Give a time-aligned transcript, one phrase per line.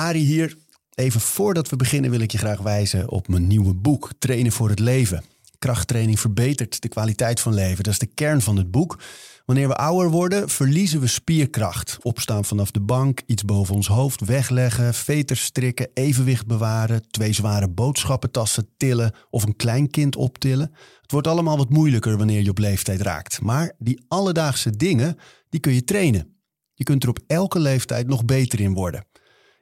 [0.00, 0.56] Ari hier.
[0.94, 4.68] Even voordat we beginnen wil ik je graag wijzen op mijn nieuwe boek Trainen voor
[4.68, 5.24] het leven.
[5.58, 7.84] Krachttraining verbetert de kwaliteit van leven.
[7.84, 8.98] Dat is de kern van het boek.
[9.46, 11.98] Wanneer we ouder worden, verliezen we spierkracht.
[12.02, 17.68] Opstaan vanaf de bank, iets boven ons hoofd wegleggen, veters strikken, evenwicht bewaren, twee zware
[17.68, 20.72] boodschappentassen tillen of een klein kind optillen.
[21.00, 23.40] Het wordt allemaal wat moeilijker wanneer je op leeftijd raakt.
[23.40, 25.16] Maar die alledaagse dingen,
[25.48, 26.34] die kun je trainen.
[26.74, 29.08] Je kunt er op elke leeftijd nog beter in worden.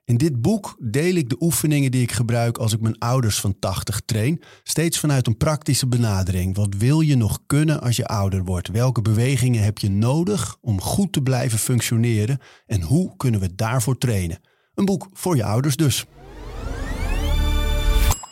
[0.08, 3.58] In dit boek deel ik de oefeningen die ik gebruik als ik mijn ouders van
[3.58, 6.56] 80 train, steeds vanuit een praktische benadering.
[6.56, 8.68] Wat wil je nog kunnen als je ouder wordt?
[8.68, 13.98] Welke bewegingen heb je nodig om goed te blijven functioneren en hoe kunnen we daarvoor
[13.98, 14.40] trainen?
[14.74, 16.04] Een boek voor je ouders dus.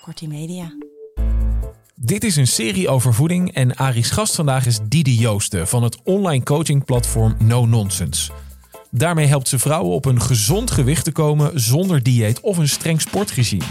[0.02, 0.76] Kortie Media.
[1.94, 6.02] Dit is een serie over voeding en Ari's gast vandaag is Didi Joosten van het
[6.02, 8.32] online coachingplatform No Nonsense.
[8.96, 13.00] Daarmee helpt ze vrouwen op een gezond gewicht te komen zonder dieet of een streng
[13.00, 13.64] sportregime.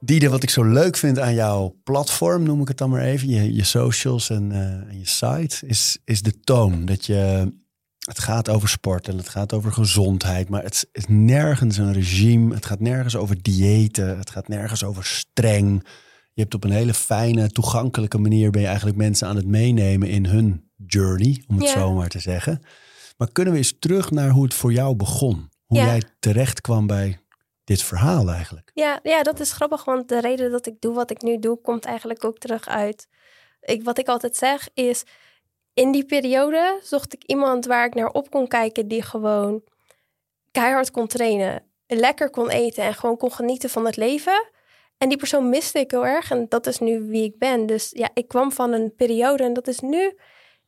[0.00, 3.28] Diede, wat ik zo leuk vind aan jouw platform, noem ik het dan maar even,
[3.28, 6.84] je, je socials en, uh, en je site, is, is de toon.
[6.84, 7.52] Dat je,
[7.98, 12.54] het gaat over sport en het gaat over gezondheid, maar het is nergens een regime.
[12.54, 15.84] Het gaat nergens over diëten, het gaat nergens over streng.
[16.34, 20.08] Je hebt op een hele fijne, toegankelijke manier ben je eigenlijk mensen aan het meenemen
[20.08, 21.72] in hun journey, om het Ja.
[21.72, 22.62] zo maar te zeggen.
[23.16, 25.48] Maar kunnen we eens terug naar hoe het voor jou begon?
[25.66, 25.84] Hoe Ja.
[25.84, 27.18] jij terecht kwam bij
[27.64, 28.70] dit verhaal eigenlijk?
[28.74, 31.60] Ja, ja, dat is grappig, want de reden dat ik doe wat ik nu doe,
[31.60, 33.08] komt eigenlijk ook terug uit.
[33.60, 35.02] Ik, wat ik altijd zeg is,
[35.74, 39.62] in die periode zocht ik iemand waar ik naar op kon kijken die gewoon
[40.50, 44.48] keihard kon trainen, lekker kon eten en gewoon kon genieten van het leven.
[45.04, 47.66] En die persoon miste ik heel erg en dat is nu wie ik ben.
[47.66, 50.04] Dus ja, ik kwam van een periode en dat is nu,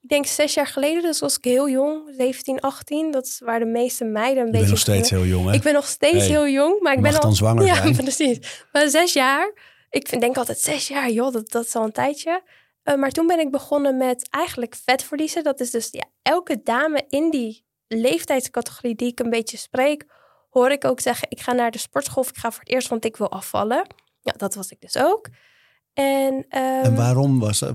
[0.03, 3.11] ik denk zes jaar geleden, dus was ik heel jong, 17, 18.
[3.11, 4.67] Dat is waar de meeste meiden een Je beetje...
[4.67, 5.55] bent nog steeds heel jong, hè?
[5.55, 7.21] Ik ben nog steeds Hey, heel jong, maar ik ben al...
[7.21, 7.97] dan zwanger ja, zijn.
[7.97, 8.65] precies.
[8.73, 9.53] Maar zes jaar,
[9.91, 12.43] ik vind, denk altijd zes jaar, joh, dat, dat is al een tijdje.
[12.83, 15.45] Eh, maar toen ben ik begonnen met eigenlijk vet verliezen.
[15.45, 20.05] Dat is dus ja, elke dame in die leeftijdscategorie die ik een beetje spreek,
[20.51, 22.89] hoor ik ook zeggen, ik ga naar de sportschool of ik ga voor het eerst,
[22.89, 23.87] want ik wil afvallen.
[24.27, 25.29] Ja, dat was ik dus ook.
[25.93, 27.75] En, ehm, En waarom was dat?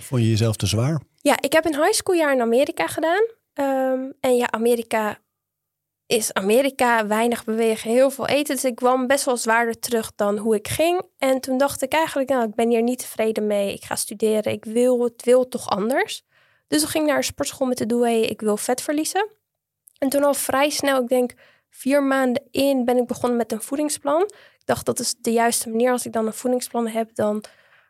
[0.00, 1.00] Vond je jezelf te zwaar?
[1.20, 3.24] ja, ik heb een high school jaar in Amerika gedaan.
[3.52, 5.18] Ehm, en ja, Amerika
[6.06, 8.54] is Amerika, weinig bewegen, heel veel eten.
[8.54, 11.02] Dus ik kwam best wel zwaarder terug dan hoe ik ging.
[11.18, 13.72] En toen dacht ik eigenlijk, nou, ik ben hier niet tevreden mee.
[13.72, 16.22] Ik ga studeren, ik wil het wil toch anders.
[16.68, 19.30] Dus ik ging naar een sportschool met de hey, ik wil vet verliezen.
[19.98, 21.32] En toen al vrij snel, ik denk
[21.70, 24.30] vier maanden in, ben ik begonnen met een voedingsplan.
[24.62, 25.90] Ik dacht, dat is de juiste manier.
[25.90, 27.44] Als ik dan een voedingsplan heb, dan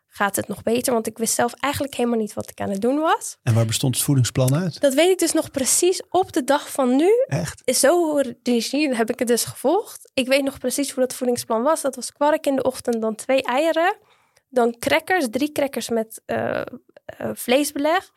[0.07, 0.93] gaat het nog beter.
[0.93, 3.37] Want ik wist zelf eigenlijk helemaal niet wat ik aan het doen was.
[3.43, 4.81] En waar bestond het voedingsplan uit?
[4.81, 7.09] Dat weet ik dus nog precies op de dag van nu.
[7.27, 7.61] Echt?
[7.75, 10.11] Zo rigide heb ik het dus gevolgd.
[10.13, 11.81] Ik weet nog precies hoe dat voedingsplan was.
[11.81, 13.95] Dat was kwark in de ochtend, dan twee eieren.
[14.49, 16.65] Dan crackers, drie crackers met eh, eh,
[17.33, 18.11] vleesbeleg.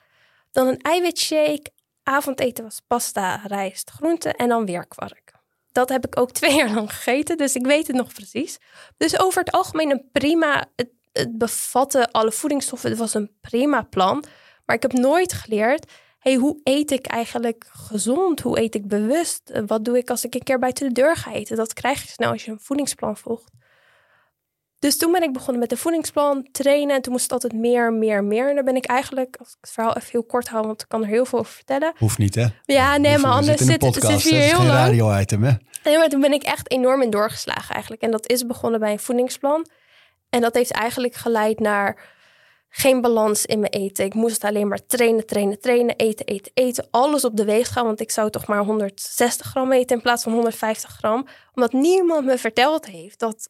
[0.50, 1.74] Dan een eiwitshake.
[2.02, 5.35] Avondeten was pasta, rijst, groenten en dan weer kwark.
[5.76, 8.58] Dat heb ik ook twee jaar lang gegeten, dus ik weet het nog precies.
[8.96, 10.64] Dus over het algemeen een prima...
[10.76, 12.90] Het, het bevatte alle voedingsstoffen.
[12.90, 14.24] Het was een prima plan.
[14.64, 15.92] Maar ik heb nooit geleerd
[16.26, 18.40] hey, hoe eet ik eigenlijk gezond?
[18.40, 19.60] Hoe eet ik bewust?
[19.66, 21.56] Wat doe ik als ik een keer buiten de deur ga eten?
[21.56, 23.52] Dat krijg je snel als je een voedingsplan volgt.
[24.78, 26.96] Dus toen ben ik begonnen met een voedingsplan, trainen.
[26.96, 28.48] En toen moest het altijd meer, meer, meer.
[28.48, 30.88] En daar ben ik eigenlijk, als ik het verhaal even heel kort hou, want ik
[30.88, 31.92] kan er heel veel over vertellen.
[31.98, 32.46] Hoeft niet, hè?
[32.64, 34.68] Ja, nee, Hoeft maar anders zit, zit hier Het is heel lang.
[34.68, 35.52] radio-item, hè?
[35.84, 38.02] Nee, maar toen ben ik echt enorm in doorgeslagen eigenlijk.
[38.02, 39.66] En dat is begonnen bij een voedingsplan.
[40.30, 42.14] En dat heeft eigenlijk geleid naar
[42.68, 44.04] geen balans in mijn eten.
[44.04, 46.86] Ik moest alleen maar trainen, trainen, trainen, eten, eten, eten.
[46.90, 50.32] Alles op de weegschaal, want ik zou toch maar 160 gram eten in plaats van
[50.32, 51.26] 150 gram.
[51.54, 53.48] Omdat niemand me verteld heeft dat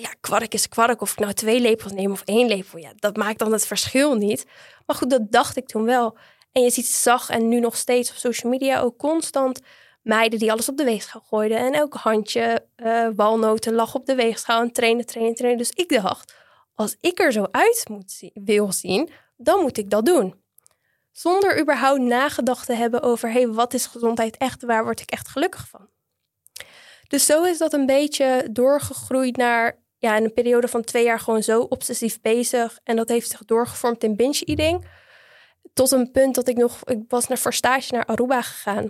[0.00, 1.00] ja, kwark is kwark.
[1.00, 2.78] Of ik nou twee lepels neem of één lepel.
[2.78, 4.46] Ja, dat maakt dan het verschil niet.
[4.86, 6.16] Maar goed, dat dacht ik toen wel.
[6.52, 9.60] En je ziet zag en nu nog steeds op social media ook constant
[10.02, 11.58] meiden die alles op de weegschaal gooiden.
[11.58, 15.58] En elk handje eh, walnoten lag op de weegschaal en trainen, trainen, trainen.
[15.58, 16.34] Dus ik dacht,
[16.74, 20.34] als ik er zo uit moet zien, wil zien, dan moet ik dat doen.
[21.12, 24.62] Zonder überhaupt nagedacht te hebben over, hey, wat is gezondheid echt?
[24.62, 25.88] Waar word ik echt gelukkig van?
[27.08, 31.20] Dus zo is dat een beetje doorgegroeid naar, ja, in een periode van twee jaar
[31.20, 32.78] gewoon zo obsessief bezig.
[32.84, 34.86] En dat heeft zich doorgevormd in binge eating.
[35.74, 38.84] Tot een punt dat ik nog, ik was naar voor stage naar Aruba gegaan.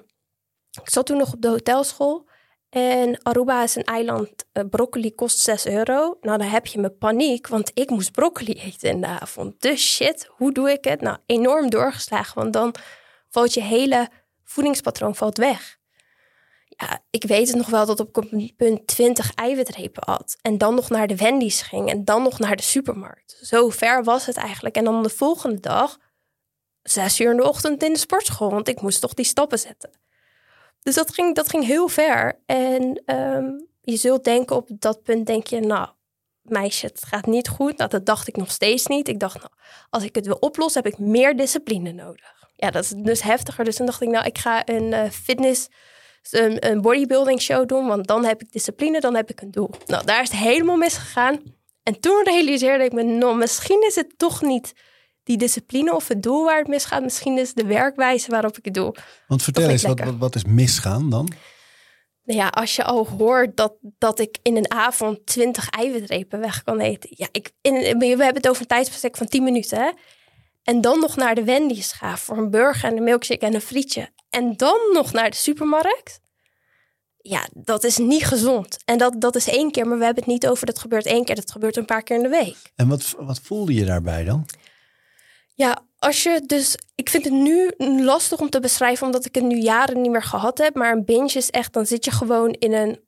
[0.83, 2.29] Ik zat toen nog op de hotelschool.
[2.69, 4.31] En Aruba is een eiland.
[4.53, 6.19] Uh, broccoli kost 6 euro.
[6.21, 9.61] Nou, dan heb je me paniek, want ik moest broccoli eten in de avond.
[9.61, 11.01] Dus shit, hoe doe ik het?
[11.01, 12.75] Nou, enorm doorgeslagen, want dan
[13.29, 14.09] valt je hele
[14.45, 15.79] voedingspatroon valt weg.
[16.81, 20.37] Ja, ik weet het nog wel dat op punt 20 eiwitrepen had.
[20.43, 23.39] En dan nog naar de Wendy's ging en dan nog naar de supermarkt.
[23.43, 24.77] Zo ver was het eigenlijk.
[24.77, 25.99] En dan de volgende dag,
[26.83, 29.91] zes uur in de ochtend in de sportschool, want ik moest toch die stappen zetten.
[30.83, 32.41] Dus dat ging, dat ging heel ver.
[32.47, 33.51] En ehm,
[33.81, 35.89] je zult denken op dat punt, denk je, nou,
[36.43, 37.77] meisje, het gaat niet goed.
[37.77, 39.09] Nou, dat dacht ik nog steeds niet.
[39.09, 39.51] Ik dacht, nou,
[39.91, 42.49] als ik het wil oplossen, heb ik meer discipline nodig.
[42.57, 43.65] Ja, dat is dus heftiger.
[43.65, 45.69] Dus toen dacht ik, nou, ik ga een uh, fitness,
[46.31, 47.87] een, een bodybuilding show doen.
[47.87, 49.71] Want dan heb ik discipline, dan heb ik een doel.
[49.87, 51.41] Nou, daar is het helemaal misgegaan.
[51.83, 54.73] En toen realiseerde ik me, nou, misschien is het toch niet
[55.23, 57.03] die discipline of het doel waar het misgaat.
[57.03, 58.95] Misschien is de werkwijze waarop ik het doe.
[59.27, 61.33] Want vertel eens, wat, wat, is misgaan dan?
[62.25, 66.63] Nou ja, als je al hoort dat, dat ik in een avond 20 eiwitrepen weg
[66.63, 67.11] kan eten.
[67.13, 69.79] Ja, ik, in, we hebben het over een tijdsbestek van 10 minuten.
[69.79, 69.91] Hè?
[70.63, 73.61] En dan nog naar de Wendy's gaan voor een burger en een milkshake en een
[73.61, 74.11] frietje.
[74.31, 76.21] En dan nog naar de supermarkt.
[77.23, 78.77] Ja, dat is niet gezond.
[78.85, 81.25] En dat, dat is één keer, maar we hebben het niet over dat gebeurt één
[81.25, 81.35] keer.
[81.35, 82.57] Dat gebeurt een paar keer in de week.
[82.77, 84.47] En wat, wat voelde je daarbij dan?
[85.55, 86.79] Ja, als je dus.
[86.95, 87.73] Ik vind het nu
[88.03, 90.75] lastig om te beschrijven, omdat ik het nu jaren niet meer gehad heb.
[90.75, 93.01] Maar een binge is echt, dan zit je gewoon in een.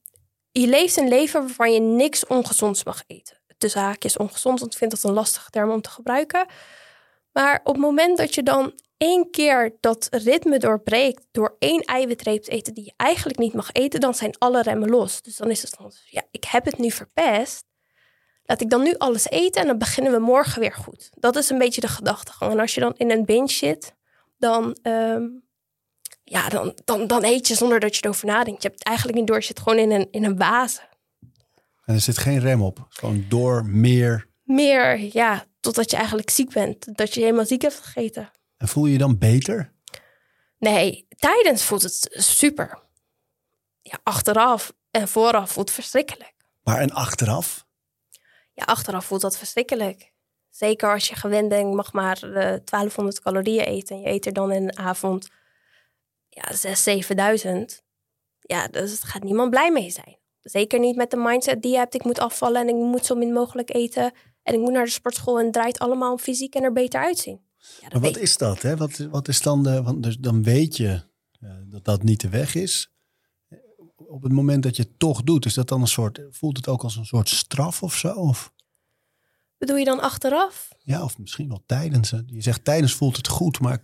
[0.50, 3.40] Je leeft een leven waarvan je niks ongezonds mag eten.
[3.58, 6.46] Tussen haakjes ongezond, want ik vind dat een lastige term om te gebruiken.
[7.32, 8.72] Maar op het moment dat je dan
[9.02, 13.72] één keer dat ritme doorbreekt door één eiwitreep te eten die je eigenlijk niet mag
[13.72, 15.22] eten, dan zijn alle remmen los.
[15.22, 17.64] Dus dan is het van, ja, ik heb het nu verpest
[18.44, 21.10] laat ik dan nu alles eten en dan beginnen we morgen weer goed.
[21.10, 22.52] Dat is een beetje de gedachtegang.
[22.52, 23.94] En als je dan in een binge zit,
[24.38, 25.22] dan, ehm,
[26.24, 28.62] ja, dan, dan, dan eet je zonder dat je erover nadenkt.
[28.62, 30.88] Je hebt het eigenlijk niet door, je zit gewoon in een, in een wazen.
[31.84, 32.86] En er zit geen rem op.
[32.88, 34.28] Gewoon door meer.
[34.42, 36.96] Meer, ja, totdat je eigenlijk ziek bent.
[36.96, 38.30] Dat je helemaal ziek hebt gegeten.
[38.62, 39.72] En voel je je dan beter?
[40.58, 42.78] Nee, tijdens voelt het super.
[43.80, 46.34] Ja, achteraf en vooraf voelt het verschrikkelijk.
[46.62, 47.66] Maar en achteraf?
[48.52, 50.12] ja, achteraf voelt dat verschrikkelijk.
[50.50, 53.96] Zeker als je gewend bent, mag maar uh, eh, 1200 calorieën eten.
[53.96, 55.28] En je eet er dan in een avond
[56.28, 57.82] ja, 6, 7000.
[58.40, 60.18] Ja, dus het gaat niemand blij mee zijn.
[60.40, 61.94] Zeker niet met de mindset die je hebt.
[61.94, 64.12] Ik moet afvallen en ik moet zo min mogelijk eten.
[64.42, 67.00] En ik moet naar de sportschool en het draait allemaal om fysiek en er beter
[67.00, 67.50] uitzien.
[67.80, 68.62] Ja, maar wat is dat?
[68.62, 68.76] Hè?
[68.76, 69.82] Wat, wat is dan de.
[69.82, 71.02] Want dus dan weet je
[71.40, 72.90] uh, dat dat niet de weg is.
[73.96, 76.20] Op het moment dat je het toch doet, is dat dan een soort.
[76.30, 78.12] Voelt het ook als een soort straf of zo?
[78.12, 78.52] Of?
[79.58, 80.68] Bedoel je dan achteraf?
[80.78, 82.10] Ja, of misschien wel tijdens.
[82.26, 83.82] Je zegt tijdens voelt het goed, maar.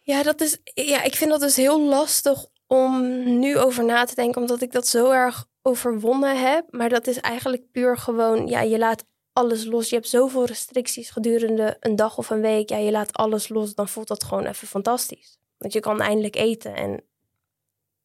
[0.00, 3.02] Ja, dat is, ja, ik vind dat dus heel lastig om
[3.38, 6.66] nu over na te denken, omdat ik dat zo erg overwonnen heb.
[6.70, 9.04] Maar dat is eigenlijk puur gewoon, ja, je laat
[9.36, 9.88] alles los.
[9.88, 12.68] Je hebt zoveel restricties gedurende een dag of een week.
[12.68, 15.38] Ja, je laat alles los, dan voelt dat gewoon even fantastisch.
[15.56, 17.04] Want je kan eindelijk eten en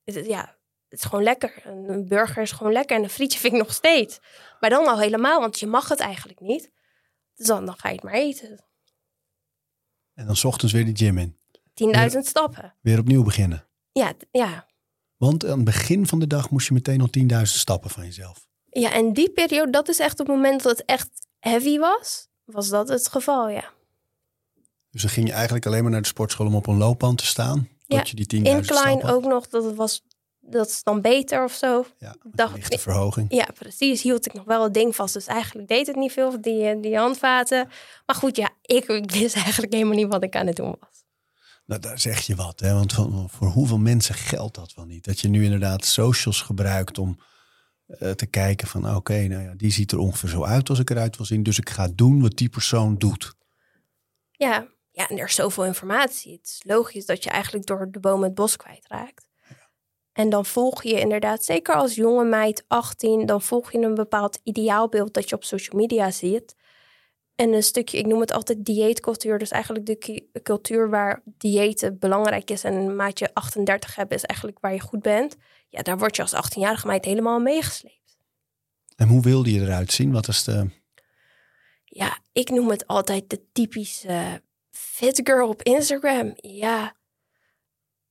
[0.04, 0.58] ja,
[0.90, 1.62] het is gewoon lekker.
[1.66, 4.20] Een burger is gewoon lekker en een frietje vind ik nog steeds.
[4.60, 6.72] Maar dan al helemaal, want je mag het eigenlijk niet.
[7.36, 8.66] Dus dan, dan ga je het maar eten.
[10.14, 11.40] En dan s ochtends weer de gym in.
[12.12, 12.76] 10.000 stappen.
[12.82, 13.68] Weer opnieuw beginnen.
[13.92, 14.68] Ja, ja.
[15.18, 18.50] Want aan het begin van de dag moest je meteen nog 10.000 stappen van jezelf.
[18.66, 21.10] Ja, en die periode, dat is echt het moment dat het echt
[21.42, 23.70] heavy was, was dat het geval, ja.
[24.92, 27.26] Dus dan ging je eigenlijk alleen maar naar de sportschool om op een loopband te
[27.26, 27.70] staan?
[27.86, 30.02] Ja, je die 10.000 incline ook nog, dat was
[30.42, 31.86] dat is dan beter of zo.
[31.98, 33.34] Ja, dacht, verhoging.
[33.34, 34.02] Ja, precies.
[34.02, 35.14] Hield ik nog wel het ding vast.
[35.14, 37.70] Dus eigenlijk deed het niet veel, die, die handvaten.
[38.06, 41.04] Maar goed, ja, ik, wist eigenlijk helemaal niet wat ik aan het doen was.
[41.66, 42.60] Nou, daar zeg je wat.
[42.60, 42.74] Hè?
[42.74, 42.94] Want
[43.28, 45.04] voor hoeveel mensen geldt dat wel niet?
[45.04, 47.20] Dat je nu inderdaad socials gebruikt om
[48.16, 48.96] te kijken van...
[48.96, 51.44] oké, nou ja, die ziet er ongeveer zo uit als ik eruit wil zien.
[51.44, 53.34] Dus ik ga doen wat die persoon doet.
[54.32, 56.32] Ja, ja en er is zoveel informatie.
[56.32, 59.30] Het is logisch dat je eigenlijk door de boom het bos kwijtraakt.
[60.14, 64.40] En dan volg je inderdaad, zeker als jonge meid 18, dan volg je een bepaald
[64.44, 66.56] ideaalbeeld dat je op social media ziet.
[67.42, 69.38] En een stukje, ik noem het altijd dieetcultuur.
[69.38, 74.60] Dus eigenlijk de cultuur waar diëten belangrijk is en een maatje 38 hebben is eigenlijk
[74.60, 75.36] waar je goed bent.
[75.70, 78.18] Ja, daar word je als 18-jarige meid helemaal meegesleept.
[78.96, 80.12] En hoe wilde je eruit zien?
[80.12, 80.70] Wat is de...
[81.86, 86.34] Ja, ik noem het altijd de typische fit girl op Instagram.
[86.36, 86.96] Ja.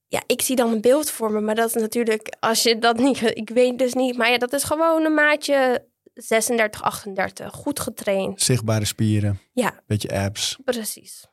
[0.07, 2.97] Ja, ik zie dan een beeld voor me, maar dat is natuurlijk, als je dat
[2.97, 7.79] niet, ik weet dus niet, maar ja, dat is gewoon een maatje 36, 38, goed
[7.79, 8.41] getraind.
[8.41, 10.57] Zichtbare spieren, Ja, beetje abs.
[10.65, 11.25] precies.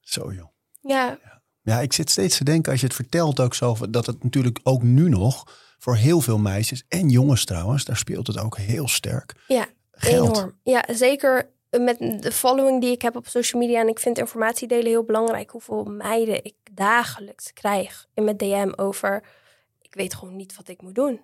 [0.00, 0.48] Zo joh.
[0.80, 1.18] Ja,
[1.62, 4.60] Ja, ik zit steeds te denken als je het vertelt ook zo, dat het natuurlijk
[4.62, 5.44] ook nu nog
[5.78, 9.34] voor heel veel meisjes en jongens trouwens, daar speelt het ook heel sterk.
[9.48, 10.36] ja, Geld.
[10.36, 10.58] enorm.
[10.62, 13.80] Ja, zeker met de following die ik heb op social media.
[13.80, 15.50] En ik vind informatie delen heel belangrijk.
[15.50, 19.22] Hoeveel meiden ik dagelijks krijg in mijn DM over...
[19.80, 21.20] Ik weet gewoon niet wat ik moet doen.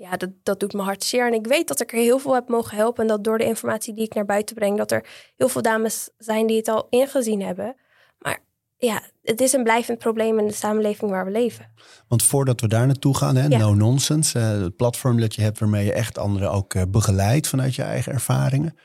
[0.00, 1.26] Ja, dat, dat doet me hart zeer.
[1.26, 3.02] En ik weet dat ik er heel veel heb mogen helpen.
[3.02, 4.76] En dat door de informatie die ik naar buiten breng...
[4.76, 7.76] dat er heel veel dames zijn die het al ingezien hebben.
[8.18, 8.38] Maar
[8.76, 11.72] ja, het is een blijvend probleem in de samenleving waar we leven.
[12.08, 13.58] Want voordat we daar naartoe gaan, hè, Ja.
[13.58, 17.48] No Nonsense, eh, het platform dat je hebt waarmee je echt anderen ook eh, begeleidt
[17.48, 18.76] vanuit je eigen ervaringen.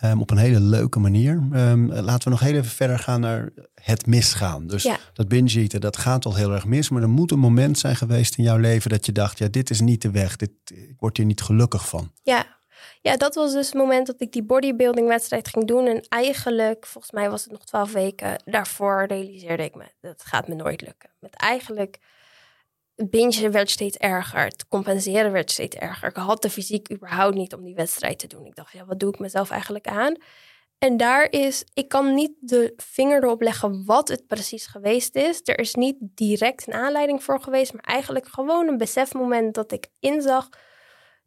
[0.00, 1.48] Ehm, op een hele leuke manier.
[1.52, 4.66] Ehm, laten we nog heel even verder gaan naar het misgaan.
[4.66, 4.96] Dus Ja.
[5.12, 6.88] dat binge eten, dat gaat al heel erg mis.
[6.88, 9.70] Maar er moet een moment zijn geweest in jouw leven dat je dacht, ja, dit
[9.70, 10.36] is niet de weg.
[10.36, 12.12] Dit, ik word hier niet gelukkig van.
[12.22, 12.58] Ja.
[13.00, 15.86] ja, dat was dus het moment dat ik die bodybuilding wedstrijd ging doen.
[15.86, 20.48] En eigenlijk, volgens mij was het nog twaalf weken daarvoor, realiseerde ik me, dat gaat
[20.48, 21.10] me nooit lukken.
[21.18, 21.98] Met eigenlijk,
[23.08, 24.44] bingen werd steeds erger.
[24.44, 26.08] Het compenseren werd steeds erger.
[26.08, 28.46] Ik had de fysiek überhaupt niet om die wedstrijd te doen.
[28.46, 30.16] Ik dacht, ja, wat doe ik mezelf eigenlijk aan?
[30.78, 35.40] En daar is, ik kan niet de vinger erop leggen wat het precies geweest is.
[35.44, 39.88] Er is niet direct een aanleiding voor geweest, maar eigenlijk gewoon een besefmoment dat ik
[39.98, 40.48] inzag.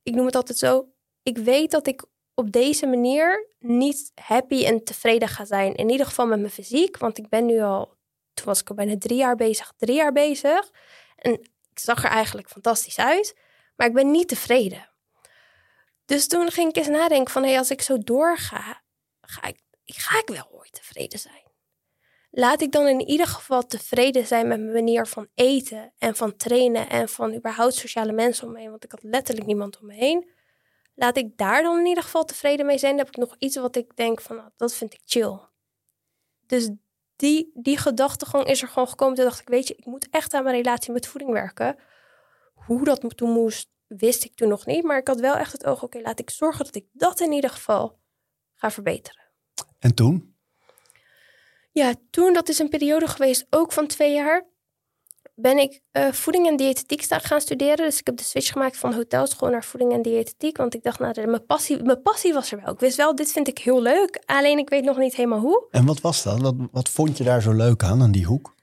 [0.03, 0.88] Ik noem het altijd zo.
[1.24, 5.75] Ik weet dat ik op deze manier niet happy en tevreden ga zijn.
[5.75, 7.86] In ieder geval met mijn fysiek, want ik ben nu al,
[8.34, 10.72] toen was ik al bijna drie jaar bezig, drie jaar bezig.
[11.15, 13.38] En ik zag er eigenlijk fantastisch uit,
[13.75, 14.89] maar ik ben niet tevreden.
[16.06, 18.82] Dus toen ging ik eens nadenken van, hey, als ik zo doorga,
[19.22, 21.51] ga ik, ga ik wel ooit tevreden zijn?
[22.32, 26.36] Laat ik dan in ieder geval tevreden zijn met mijn manier van eten en van
[26.36, 29.86] trainen en van überhaupt sociale mensen om me heen, want ik had letterlijk niemand om
[29.86, 30.32] me heen.
[30.96, 32.98] Laat ik daar dan in ieder geval tevreden mee zijn.
[32.98, 35.39] Dan heb ik nog iets wat ik denk van, nou, dat vind ik chill.
[36.46, 36.70] Dus
[37.15, 39.15] die, die gedachtegang is er gewoon gekomen.
[39.15, 41.75] Toen dacht ik, weet je, ik moet echt aan mijn relatie met voeding werken.
[42.53, 44.84] Hoe dat toen moest, wist ik toen nog niet.
[44.84, 47.32] Maar ik had wel echt het oog, oké, laat ik zorgen dat ik dat in
[47.32, 48.00] ieder geval
[48.53, 49.24] ga verbeteren.
[49.79, 50.36] En toen?
[51.72, 54.46] Ja, toen, dat is een periode geweest, ook van twee jaar,
[55.36, 57.78] ben ik eh, voeding en diëtetiek sta- gaan studeren.
[57.86, 60.58] Dus ik heb de switch gemaakt van hotelschool naar voeding en diëtetiek.
[60.58, 62.74] Want ik dacht, nou, mijn passie, mijn passie was er wel.
[62.74, 64.22] Ik wist wel, dit vind ik heel leuk.
[64.25, 65.68] Alleen ik weet nog niet helemaal hoe.
[65.72, 66.42] En wat was dat?
[66.42, 68.56] Wat, wat vond je daar zo leuk aan, aan die hoek?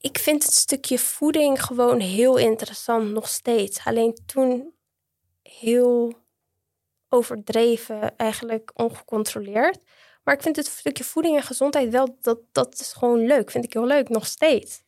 [0.00, 3.80] Ik vind het stukje voeding gewoon heel interessant, nog steeds.
[3.84, 4.72] Alleen toen
[5.42, 6.12] heel
[7.08, 9.78] overdreven, eigenlijk ongecontroleerd.
[10.24, 13.50] Maar ik vind het stukje voeding en gezondheid wel, dat, dat is gewoon leuk.
[13.50, 14.82] Vind ik heel leuk, nog steeds.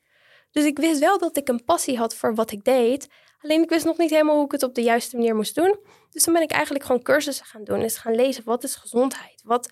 [0.58, 3.08] Dus ik wist wel dat ik een passie had voor wat ik deed.
[3.40, 5.78] Alleen ik wist nog niet helemaal hoe ik het op de juiste manier moest doen.
[6.10, 7.80] Dus toen ben ik eigenlijk gewoon cursussen gaan doen.
[7.80, 9.42] Eens gaan lezen, wat is gezondheid?
[9.44, 9.70] Wat,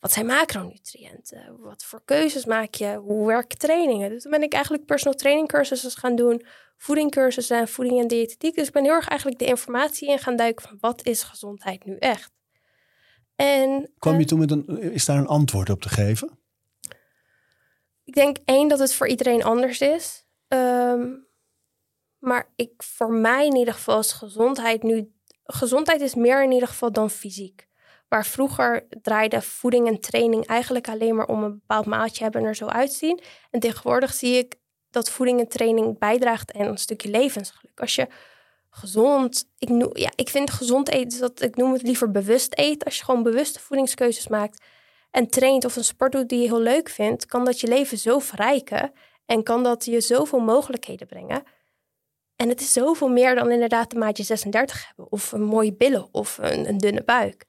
[0.00, 1.56] wat zijn macronutriënten?
[1.60, 2.94] Wat voor keuzes maak je?
[2.94, 4.10] Hoe werken trainingen?
[4.10, 6.44] Dus toen ben ik eigenlijk personal training cursussen gaan doen.
[6.76, 8.54] Voedingcursussen en voeding en diëtetiek.
[8.54, 11.84] Dus ik ben heel erg eigenlijk de informatie in gaan duiken van wat is gezondheid
[11.84, 12.30] nu echt?
[13.36, 16.38] En Kwam eh, je toen met een, is daar een antwoord op te geven?
[18.08, 20.26] Ik denk één dat het voor iedereen anders is.
[20.48, 21.06] Ehm,
[22.18, 25.12] maar ik, voor mij in ieder geval is gezondheid nu...
[25.44, 27.68] Gezondheid is meer in ieder geval dan fysiek.
[28.08, 32.46] Waar vroeger draaide voeding en training eigenlijk alleen maar om een bepaald maatje hebben en
[32.46, 33.20] er zo uitzien.
[33.50, 34.54] En tegenwoordig zie ik
[34.90, 37.80] dat voeding en training bijdraagt aan een stukje levensgeluk.
[37.80, 38.06] Als je
[38.70, 42.86] gezond, ik, noem, ja, ik vind gezond eten, dat, ik noem het liever bewust eten.
[42.86, 44.64] Als je gewoon bewuste voedingskeuzes maakt
[45.10, 47.98] en traint of een sport doet die je heel leuk vindt, kan dat je leven
[47.98, 48.92] zo verrijken
[49.26, 51.42] en kan dat je zoveel mogelijkheden brengen.
[52.36, 56.08] En het is zoveel meer dan inderdaad de maatje 36 hebben of een mooie billen
[56.14, 57.46] of een, een dunne buik.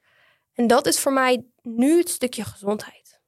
[0.54, 3.20] En dat is voor mij nu het stukje gezondheid.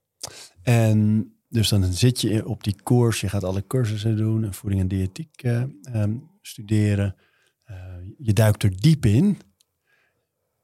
[0.64, 4.82] En dus dan zit je op die koers, je gaat alle cursussen doen en voeding
[4.82, 7.16] en diëtiek eh, ehm, studeren.
[7.64, 7.76] Eh,
[8.18, 9.40] je duikt er diep in.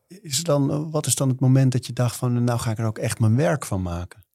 [0.07, 2.85] Is dan, wat is dan het moment dat je dacht van, nou ga ik er
[2.85, 4.25] ook echt mijn werk van maken?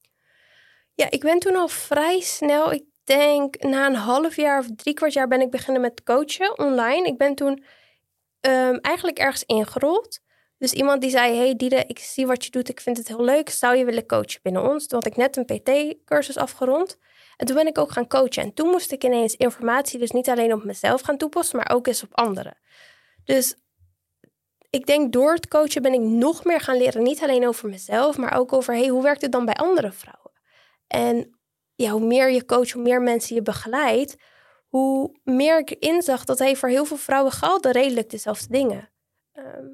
[0.93, 4.93] Ja, ik ben toen al vrij snel, ik denk na een half jaar of drie
[4.93, 7.07] kwart jaar ben ik beginnen met coachen online.
[7.07, 7.63] Ik ben toen
[8.39, 10.19] ehm, eigenlijk ergens ingerold.
[10.57, 13.23] Dus iemand die zei, hey Diede, ik zie wat je doet, ik vind het heel
[13.23, 13.49] leuk.
[13.49, 14.87] Zou je willen coachen binnen ons?
[14.87, 16.97] Toen had ik net een PT-cursus afgerond.
[17.37, 18.43] En toen ben ik ook gaan coachen.
[18.43, 21.87] En toen moest ik ineens informatie dus niet alleen op mezelf gaan toepassen, maar ook
[21.87, 22.57] eens op anderen.
[23.23, 23.55] Dus
[24.73, 27.03] ik denk door het coachen ben ik nog meer gaan leren.
[27.03, 30.31] Niet alleen over mezelf, maar ook over, hey, hoe werkt het dan bij andere vrouwen?
[30.87, 31.39] En
[31.75, 34.15] ja, hoe meer je coach, hoe meer mensen je begeleidt,
[34.67, 38.89] hoe meer ik inzag dat hij voor heel veel vrouwen gelden redelijk dezelfde dingen.
[39.31, 39.65] Ehm,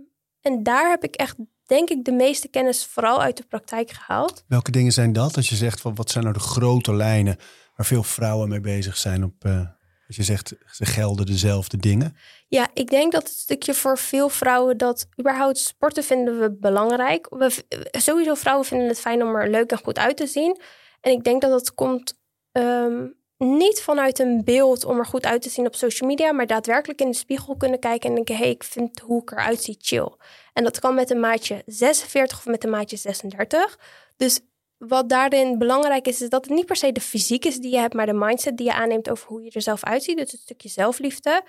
[0.42, 4.44] en daar heb ik echt, denk ik, de meeste kennis vooral uit de praktijk gehaald.
[4.48, 5.36] Welke dingen zijn dat?
[5.36, 7.38] Als je zegt van wat zijn nou de grote lijnen
[7.76, 9.46] waar veel vrouwen mee bezig zijn op.
[9.46, 9.70] Uh,
[10.16, 12.18] je zegt ze gelden dezelfde dingen.
[12.48, 17.28] Ja, ik denk dat het stukje voor veel vrouwen dat überhaupt sporten vinden we belangrijk.
[17.30, 17.52] We,
[17.92, 20.62] sowieso vrouwen vinden het fijn om er leuk en goed uit te zien.
[21.02, 22.20] En ik denk dat dat komt
[22.52, 26.48] ehm, niet vanuit een beeld om er goed uit te zien op social media, maar
[26.48, 29.78] daadwerkelijk in de spiegel kunnen kijken en denken: hey, ik vind hoe ik eruit zie
[29.80, 30.12] chill.
[30.54, 33.80] En dat kan met een maatje 46 of met een maatje 36.
[34.18, 34.40] Dus
[34.80, 37.78] wat daarin belangrijk is, is dat het niet per se de fysiek is die je
[37.78, 40.18] hebt, maar de mindset die je aanneemt over hoe je er zelf uitziet.
[40.18, 41.44] Dus een stukje zelfliefde.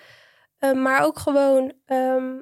[0.59, 2.39] Ehm, maar ook gewoon ehm,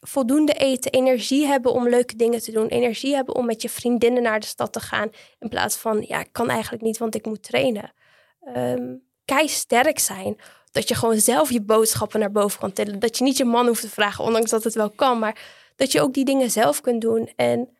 [0.00, 4.22] voldoende eten, energie hebben om leuke dingen te doen, energie hebben om met je vriendinnen
[4.22, 7.26] naar de stad te gaan, in plaats van, ja, ik kan eigenlijk niet, want ik
[7.26, 7.92] moet trainen.
[8.56, 10.36] Um, kei sterk zijn.
[10.70, 12.98] Dat je gewoon zelf je boodschappen naar boven kan tillen.
[12.98, 15.18] Dat je niet je man hoeft te vragen, ondanks dat het wel kan.
[15.18, 15.40] Maar
[15.76, 17.32] dat je ook die dingen zelf kunt doen.
[17.36, 17.75] En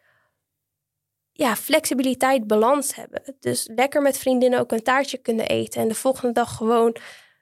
[1.37, 3.23] ja, flexibiliteit, balans hebben.
[3.40, 5.81] Dus lekker met vriendinnen ook een taartje kunnen eten.
[5.81, 6.97] En de volgende dag gewoon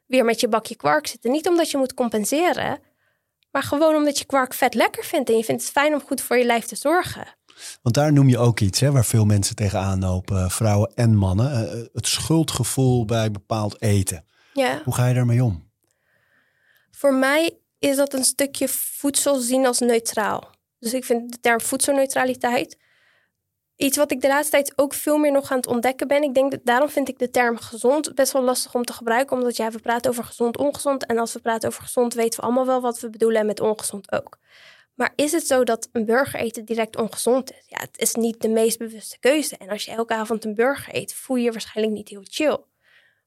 [0.07, 1.31] weer met je bakje kwark zitten.
[1.31, 2.79] Niet omdat je moet compenseren.
[3.51, 5.31] Maar gewoon omdat je kwark vet lekker vindt.
[5.31, 7.27] En je vindt het fijn om goed voor je lijf te zorgen.
[7.83, 11.53] Want daar noem je ook iets hè, waar veel mensen tegenaan lopen, vrouwen en mannen.
[11.53, 14.25] Eh, eh, het schuldgevoel bij bepaald eten.
[14.53, 14.81] Ja.
[14.85, 15.71] Hoe ga je daarmee om?
[16.91, 20.51] Voor mij is dat een stukje voedsel zien als neutraal.
[20.79, 22.77] Dus ik vind de term voedselneutraliteit
[23.76, 26.23] iets wat ik de laatste tijd ook veel meer nog aan het ontdekken ben.
[26.23, 29.37] Ik denk dat daarom vind ik de term gezond best wel lastig om te gebruiken.
[29.37, 31.07] Omdat we praten over gezond, ongezond.
[31.07, 33.61] En als we praten over gezond, weten we allemaal wel wat we bedoelen en met
[33.61, 34.38] ongezond ook.
[34.95, 37.64] Maar is het zo dat een burger eten direct ongezond is?
[37.66, 39.57] Ja, het is niet de meest bewuste keuze.
[39.57, 42.59] En als je elke avond een burger eet, voel je je waarschijnlijk niet heel chill.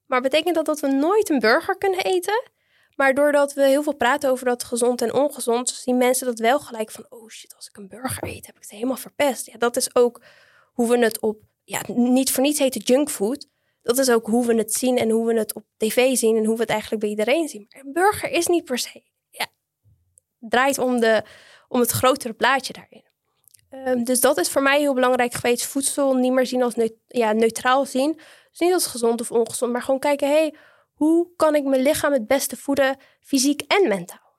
[0.06, 2.50] Maar betekent dat dat we nooit een burger kunnen eten?
[2.98, 6.60] Maar doordat we heel veel praten over dat gezond en ongezond, zien mensen dat wel
[6.60, 9.46] gelijk van: oh shit, als ik een burger eet, heb ik het helemaal verpest.
[9.46, 10.22] Ja, dat is ook
[10.72, 13.48] hoe we het op, ja, niet voor niets heet het junkfood.
[13.82, 16.44] Dat is ook hoe we het zien en hoe we het op tv zien en
[16.44, 17.66] hoe we het eigenlijk bij iedereen zien.
[17.68, 19.02] Maar een burger is niet per se.
[19.30, 19.46] Ja,
[20.38, 21.22] draait om de,
[21.68, 23.04] om het grotere plaatje daarin.
[23.68, 25.66] Ehm, dus dat is voor mij heel belangrijk geweest.
[25.66, 26.74] Voedsel niet meer zien als
[27.06, 28.20] ja, neutraal zien.
[28.50, 30.54] Dus niet als gezond of ongezond, maar gewoon kijken: hey,
[30.98, 34.36] hoe kan ik mijn lichaam het beste voeden, fysiek en mentaal?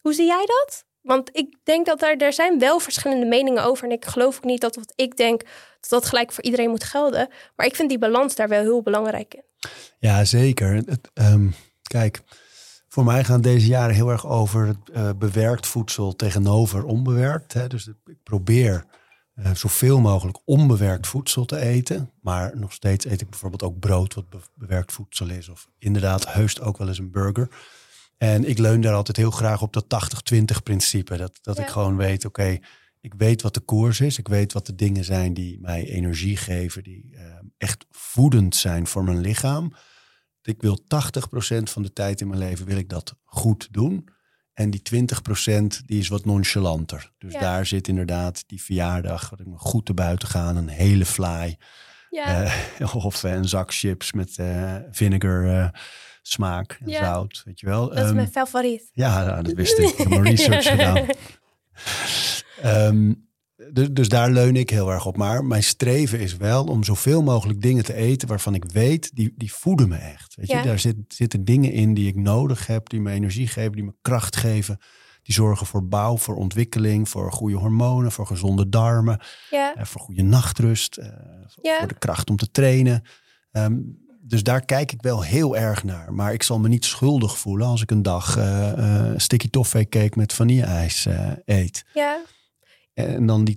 [0.00, 0.84] Hoe zie jij dat?
[1.00, 3.84] Want ik denk dat er, er zijn wel verschillende meningen over.
[3.84, 5.42] En ik geloof ook niet dat wat ik denk,
[5.80, 7.28] dat dat gelijk voor iedereen moet gelden.
[7.56, 9.70] Maar ik vind die balans daar wel heel belangrijk in.
[9.98, 10.74] Ja, zeker.
[10.74, 12.20] Het, um, kijk,
[12.88, 17.52] voor mij gaan deze jaren heel erg over uh, bewerkt voedsel tegenover onbewerkt.
[17.52, 17.66] Hè.
[17.66, 18.84] Dus ik probeer
[19.36, 22.10] uh, zoveel mogelijk onbewerkt voedsel te eten.
[22.20, 25.48] Maar nog steeds eet ik bijvoorbeeld ook brood wat bewerkt voedsel is.
[25.48, 27.48] Of inderdaad heust ook wel eens een burger.
[28.16, 29.84] En ik leun daar altijd heel graag op dat
[30.34, 31.16] 80-20 principe.
[31.16, 32.58] Dat, dat ik gewoon weet, oké,
[33.00, 34.18] ik weet wat de koers is.
[34.18, 36.82] Ik weet wat de dingen zijn die mij energie geven.
[36.82, 37.20] Die uh,
[37.58, 39.72] echt voedend zijn voor mijn lichaam.
[40.42, 40.86] Ik wil 80%
[41.62, 44.08] van de tijd in mijn leven wil ik dat goed doen.
[44.56, 47.12] En die 20% die is wat nonchalanter.
[47.18, 51.06] Dus daar zit inderdaad die verjaardag, dat ik me goed te buiten gaan, een hele
[51.06, 51.56] fly.
[52.10, 52.42] Ja.
[52.78, 55.70] Uh, of uh, een zak chips met uh, vinegar
[56.22, 57.88] smaak en zout, weet je wel.
[57.88, 58.88] Dat is mijn ehm, favoriet.
[58.92, 59.88] Ja, nou, dat wist ik.
[59.88, 61.06] Ik heb mijn research gedaan.
[62.64, 63.25] Um,
[63.72, 65.16] dus, dus daar leun ik heel erg op.
[65.16, 69.34] Maar mijn streven is wel om zoveel mogelijk dingen te eten waarvan ik weet, die,
[69.36, 70.34] die voeden me echt.
[70.34, 70.62] Weet je?
[70.62, 73.94] Daar zit, zitten dingen in die ik nodig heb, die me energie geven, die me
[74.02, 74.78] kracht geven.
[75.22, 79.76] Die zorgen voor bouw, voor ontwikkeling, voor goede hormonen, voor gezonde darmen, ja.
[79.76, 81.06] uh, voor goede nachtrust, uh,
[81.46, 83.02] voor de kracht om te trainen.
[83.52, 86.12] Um, dus daar kijk ik wel heel erg naar.
[86.12, 90.18] Maar ik zal me niet schuldig voelen als ik een dag uh, sticky toffee cake
[90.18, 91.06] met vanille-ijs
[91.44, 91.84] eet.
[91.92, 92.20] Ja.
[92.96, 93.56] En dan die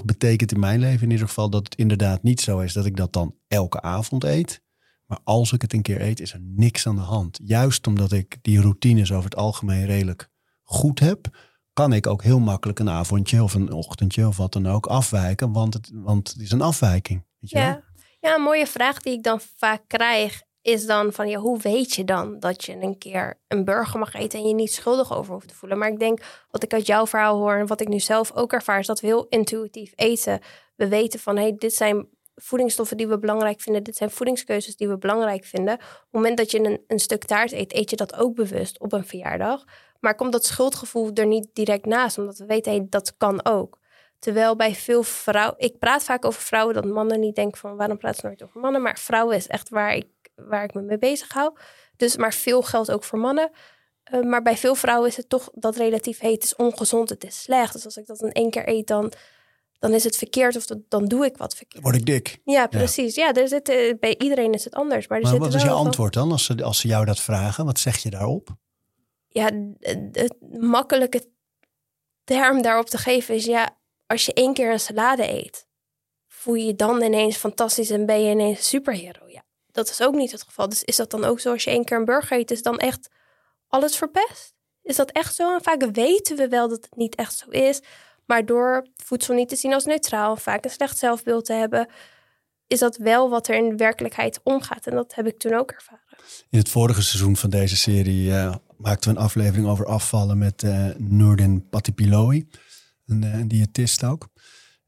[0.00, 2.86] 80-20 betekent in mijn leven in ieder geval dat het inderdaad niet zo is dat
[2.86, 4.62] ik dat dan elke avond eet.
[5.06, 7.38] Maar als ik het een keer eet, is er niks aan de hand.
[7.44, 10.28] Juist omdat ik die routines over het algemeen redelijk
[10.62, 11.38] goed heb,
[11.72, 15.52] kan ik ook heel makkelijk een avondje of een ochtendje of wat dan ook afwijken.
[15.52, 17.24] Want het, want het is een afwijking.
[17.38, 17.82] Weet je ja.
[18.20, 21.94] ja, een mooie vraag die ik dan vaak krijg is dan van ja, hoe weet
[21.94, 25.32] je dan dat je een keer een burger mag eten en je niet schuldig over
[25.32, 25.78] hoeft te voelen?
[25.78, 26.20] Maar ik denk
[26.50, 29.00] wat ik uit jouw verhaal hoor en wat ik nu zelf ook ervaar, is dat
[29.00, 30.40] we heel intuïtief eten.
[30.76, 34.76] We weten van hé, hey, dit zijn voedingsstoffen die we belangrijk vinden, dit zijn voedingskeuzes
[34.76, 35.74] die we belangrijk vinden.
[35.74, 38.80] Op het moment dat je een, een stuk taart eet, eet je dat ook bewust
[38.80, 39.64] op een verjaardag.
[40.00, 43.80] Maar komt dat schuldgevoel er niet direct naast, omdat we weten hey, dat kan ook.
[44.18, 47.98] Terwijl bij veel vrouwen, ik praat vaak over vrouwen, dat mannen niet denken van waarom
[47.98, 48.82] praat ze nooit over mannen.
[48.82, 51.56] Maar vrouwen is echt waar ik, waar ik me mee bezig hou.
[51.96, 53.50] Dus, maar veel geldt ook voor mannen.
[54.12, 56.32] Uh, maar bij veel vrouwen is het toch dat relatief heet.
[56.32, 57.72] Het is ongezond, het is slecht.
[57.72, 59.12] Dus als ik dat in één keer eet, dan,
[59.78, 61.82] dan is het verkeerd of dat, dan doe ik wat verkeerd.
[61.82, 62.38] Word ik dik?
[62.44, 63.14] Ja, precies.
[63.14, 65.06] Ja, er zit, uh, bij iedereen is het anders.
[65.06, 67.64] Maar, er wat is je antwoord dan als ze, als ze jou dat vragen?
[67.64, 68.48] Wat zeg je daarop?
[69.28, 69.50] Ja,
[70.10, 71.30] het makkelijke
[72.24, 75.66] term daarop te geven is ja, als je één keer een salade eet,
[76.28, 79.28] voel je je dan ineens fantastisch en ben je ineens een superhero.
[79.28, 79.42] Ja,
[79.72, 80.68] dat is ook niet het geval.
[80.68, 82.78] Dus is dat dan ook zo als je één keer een burger eet, is dan
[82.78, 83.08] echt
[83.68, 84.54] alles verpest?
[84.82, 85.54] Is dat echt zo?
[85.54, 87.80] En vaak weten we wel dat het niet echt zo is.
[88.26, 91.88] Maar door voedsel niet te zien als neutraal, vaak een slecht zelfbeeld te hebben,
[92.66, 94.86] is dat wel wat er in de werkelijkheid omgaat.
[94.86, 96.00] En dat heb ik toen ook ervaren.
[96.50, 100.62] In het vorige seizoen van deze serie uh, maakten we een aflevering over afvallen met
[100.62, 102.48] uh, Noordin Patipiloi,
[103.06, 104.28] een, uh, een diëtist ook.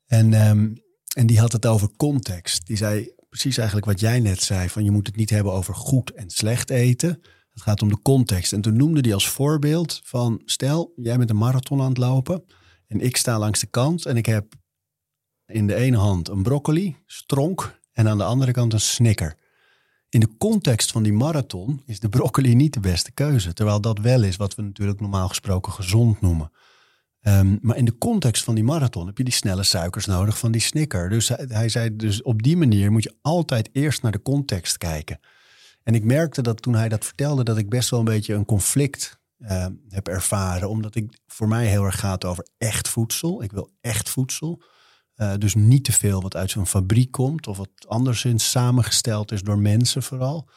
[0.07, 0.83] En, um,
[1.16, 2.66] en die had het over context.
[2.66, 5.75] Die zei precies eigenlijk wat jij net zei: van je moet het niet hebben over
[5.75, 7.20] goed en slecht eten.
[7.51, 8.53] Het gaat om de context.
[8.53, 12.44] En toen noemde hij als voorbeeld van stel, jij bent een marathon aan het lopen
[12.87, 14.55] en ik sta langs de kant en ik heb
[15.47, 19.37] in de ene hand een broccoli, stronk en aan de andere kant een snicker.
[20.09, 23.53] In de context van die marathon is de broccoli niet de beste keuze.
[23.53, 26.51] Terwijl dat wel is wat we natuurlijk normaal gesproken gezond noemen.
[27.26, 30.52] Um, maar in de context van die marathon heb je die snelle suikers nodig van
[30.52, 31.08] die snicker.
[31.08, 35.20] Dus hij, zei, dus op die manier moet je altijd eerst naar de context kijken.
[35.82, 38.44] En ik merkte dat toen hij dat vertelde, dat ik best wel een beetje een
[38.44, 40.68] conflict uh, heb ervaren.
[40.68, 43.42] Omdat ik voor mij heel erg gaat over echt voedsel.
[43.42, 44.62] Ik wil echt voedsel.
[45.16, 49.42] Uh, dus niet te veel wat uit zo'n fabriek komt of wat anderszins samengesteld is
[49.42, 50.48] door mensen vooral.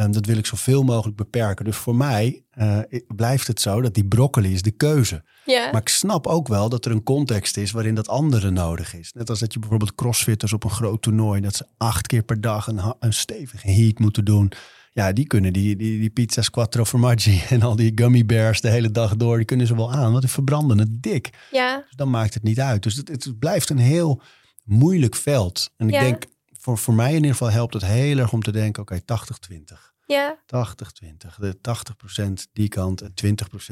[0.00, 1.64] Um, dat wil ik zoveel mogelijk beperken.
[1.64, 5.24] Dus voor mij uh, blijft het zo dat die broccoli is de keuze.
[5.44, 5.70] Ja.
[5.72, 9.12] Maar ik snap ook wel dat er een context is waarin dat andere nodig is.
[9.12, 11.40] Net als dat je bijvoorbeeld crossfitters op een groot toernooi...
[11.40, 14.52] dat ze acht keer per dag een, een stevige heat moeten doen.
[14.92, 18.70] Ja, die kunnen die, die, die pizza's quattro formaggi en al die gummy bears de
[18.70, 19.36] hele dag door...
[19.36, 21.30] die kunnen ze wel aan, want die verbranden het dik.
[21.50, 21.76] Ja.
[21.76, 22.82] Dus dan maakt het niet uit.
[22.82, 24.22] Dus het, het blijft een heel
[24.64, 25.70] moeilijk veld.
[25.76, 26.24] En ik denk,
[26.58, 28.82] voor, voor mij in ieder geval helpt het heel erg om te denken...
[28.82, 29.87] oké, 80-20.
[30.08, 31.38] Ja, 80-20.
[31.38, 33.12] De 80% die kant en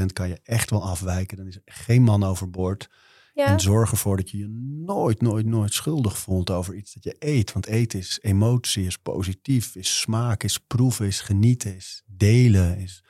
[0.02, 1.36] 20% kan je echt wel afwijken.
[1.36, 2.88] Dan is er geen man overboord.
[3.34, 3.46] ja.
[3.46, 4.48] En zorg ervoor dat je je
[4.84, 7.52] nooit, nooit, nooit schuldig voelt over iets dat je eet.
[7.52, 12.78] Want eten is emotie, is positief, is smaak, is proeven, is genieten, is delen.
[12.78, 13.02] Is...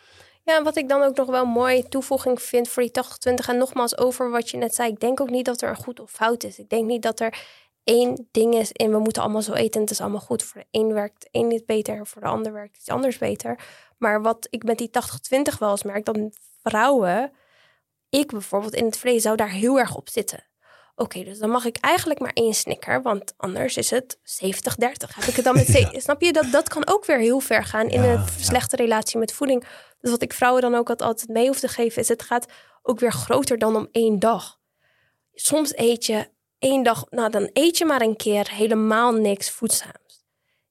[0.44, 3.48] Ja, wat ik dan ook nog wel een mooie toevoeging vind voor die 80-20.
[3.48, 4.90] En nogmaals over wat je net zei.
[4.90, 6.58] Ik denk ook niet dat er een goed of fout is.
[6.58, 7.38] Ik denk niet dat er
[7.86, 10.42] één ding is en we moeten allemaal zo eten en het is allemaal goed.
[10.42, 13.18] Voor de een werkt de een niet beter en voor de ander werkt iets anders
[13.18, 13.58] beter.
[13.98, 14.90] Maar wat ik met die
[15.54, 16.18] 80-20 wel eens merk, dat
[16.62, 17.32] vrouwen,
[18.08, 20.44] ik bijvoorbeeld in het verleden zou daar heel erg op zitten.
[20.94, 24.20] Oké, dus dan mag ik eigenlijk maar één snicker, want anders is het 70-30.
[25.14, 26.00] Heb ik het dan met Ja.
[26.00, 26.32] Snap je?
[26.32, 28.26] Dat, dat kan ook weer heel ver gaan in Ja, een ja.
[28.38, 29.66] slechte relatie met voeding.
[30.00, 32.46] Dus wat ik vrouwen dan ook altijd mee hoef te geven, is het gaat
[32.82, 34.58] ook weer groter dan om één dag.
[35.32, 40.24] Soms eet je één dag, nou dan eet je maar een keer helemaal niks voedzaams.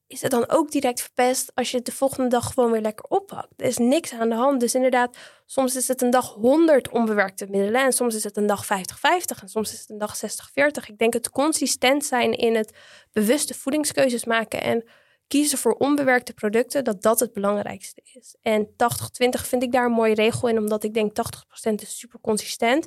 [0.08, 3.04] Is het dan ook direct verpest als je het de volgende dag gewoon weer lekker
[3.04, 3.48] oppakt?
[3.56, 4.60] Er is niks aan de hand.
[4.60, 8.46] Dus inderdaad, soms is het een dag 100 onbewerkte middelen en soms is het een
[8.46, 8.68] dag 50-50
[9.42, 10.86] en soms is het een dag 60-40.
[10.86, 12.76] Ik denk het consistent zijn in het
[13.12, 14.84] bewuste voedingskeuzes maken en
[15.26, 18.36] kiezen voor onbewerkte producten, dat dat het belangrijkste is.
[18.42, 18.72] En 80-20
[19.28, 21.12] vind ik daar een mooie regel in, omdat ik denk
[21.70, 22.86] 80% is super consistent.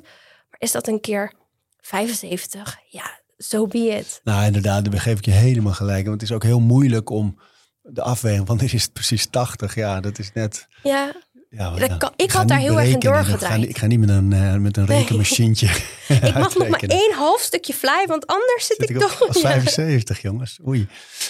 [0.50, 1.32] Maar is dat een keer
[1.80, 2.78] 75?
[2.88, 4.20] Ja, so be it.
[4.24, 6.06] Nou, inderdaad, daar geef ik je helemaal gelijk.
[6.06, 7.38] Want het is ook heel moeilijk om
[7.82, 9.74] de afweging, want dit is precies 80.
[9.74, 10.66] Ja, dat is net...
[10.82, 11.12] Ja,
[11.50, 11.96] Ja, Dat ja.
[11.96, 13.68] kan- ik had daar heel erg in doorgedraaid.
[13.68, 14.98] Ik ga niet met een, eh, met een Nee.
[14.98, 15.66] rekenmachientje
[16.08, 19.28] ik mag nog maar één half stukje fly, want anders zit, Zit ik toch...
[19.28, 19.48] als Ja.
[19.50, 20.58] 75, jongens.
[20.66, 20.88] Oei.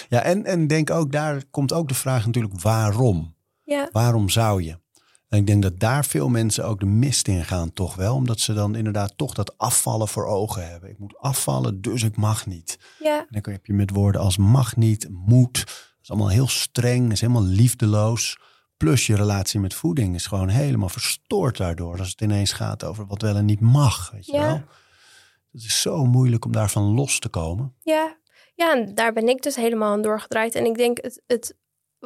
[0.09, 3.35] Ja, en, en denk ook, daar komt ook de vraag natuurlijk waarom?
[3.63, 3.89] Ja.
[3.91, 4.79] Waarom zou je?
[5.31, 8.15] En ik denk dat daar veel mensen ook de mist in gaan, toch wel.
[8.15, 10.89] Omdat ze dan inderdaad toch dat afvallen voor ogen hebben.
[10.89, 12.79] Ik moet afvallen, dus ik mag niet.
[12.99, 15.53] ja, En dan heb je met woorden als mag niet, moet.
[15.65, 18.39] Dat is allemaal heel streng, is helemaal liefdeloos.
[18.77, 21.99] Plus je relatie met voeding is gewoon helemaal verstoord daardoor.
[21.99, 24.11] Als het ineens gaat over wat wel en niet mag.
[24.11, 24.45] Weet je Ja.
[24.45, 24.61] wel?
[25.51, 27.73] Het is zo moeilijk om daarvan los te komen.
[27.79, 28.17] Ja,
[28.55, 30.55] ja, en daar ben ik dus helemaal aan doorgedraaid.
[30.55, 31.55] En ik denk het, het,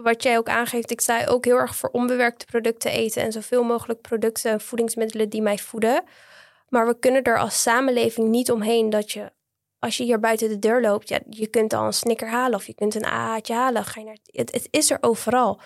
[0.03, 3.63] wat jij ook aangeeft, ik zei ook heel erg voor onbewerkte producten eten en zoveel
[3.63, 6.03] mogelijk producten en voedingsmiddelen die mij voeden.
[6.69, 9.31] Maar we kunnen er als samenleving niet omheen dat je,
[9.79, 12.65] als je hier buiten de deur loopt, ja, je kunt al een snicker halen of
[12.65, 13.85] je kunt een AA'tje halen.
[13.85, 15.61] Ga je naar, het, het is er overal.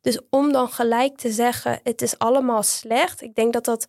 [0.00, 3.22] Dus om dan gelijk te zeggen, het is allemaal slecht.
[3.22, 3.86] Ik denk dat dat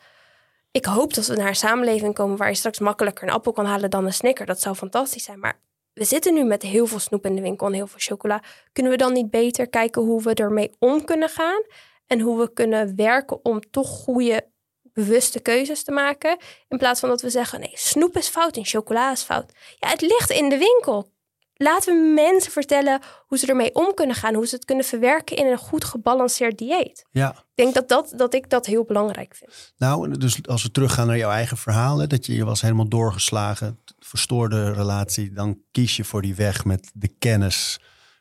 [0.72, 3.66] ik hoop dat we naar een samenleving komen waar je straks makkelijker een appel kan
[3.66, 4.46] halen dan een snicker.
[4.46, 5.40] Dat zou fantastisch zijn.
[5.40, 5.60] Maar
[5.94, 8.44] we zitten nu met heel veel snoep in de winkel en heel veel chocola.
[8.72, 11.64] Kunnen we dan niet beter kijken hoe we ermee om kunnen gaan?
[12.08, 14.48] En hoe we kunnen werken om toch goede,
[14.94, 16.38] bewuste keuzes te maken.
[16.68, 19.52] In plaats van dat we zeggen: nee, snoep is fout en chocola is fout.
[19.80, 21.10] Ja, het ligt in de winkel.
[21.54, 25.36] Laten we mensen vertellen hoe ze ermee om kunnen gaan, hoe ze het kunnen verwerken
[25.38, 27.06] in een goed gebalanceerd dieet.
[27.12, 29.74] Ja, Ik denk dat, dat, dat ik dat heel belangrijk vind.
[29.78, 32.88] nou, dus als we teruggaan naar jouw eigen verhaal, hè, dat je, je was helemaal
[32.88, 33.80] doorgeslagen,
[34.12, 37.80] verstoorde relatie, dan kies je voor die weg met de kennis,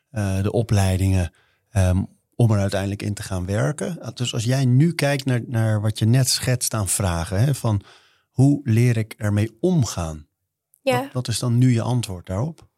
[0.09, 1.33] eh, de opleidingen,
[1.69, 2.03] ehm,
[2.35, 4.11] om er uiteindelijk in te gaan werken.
[4.13, 7.81] Dus als jij nu kijkt naar, naar wat je net schetst aan vragen, hè, van
[8.31, 10.27] hoe leer ik ermee omgaan?
[10.81, 12.69] Ja, Wat, wat is dan nu je antwoord daarop?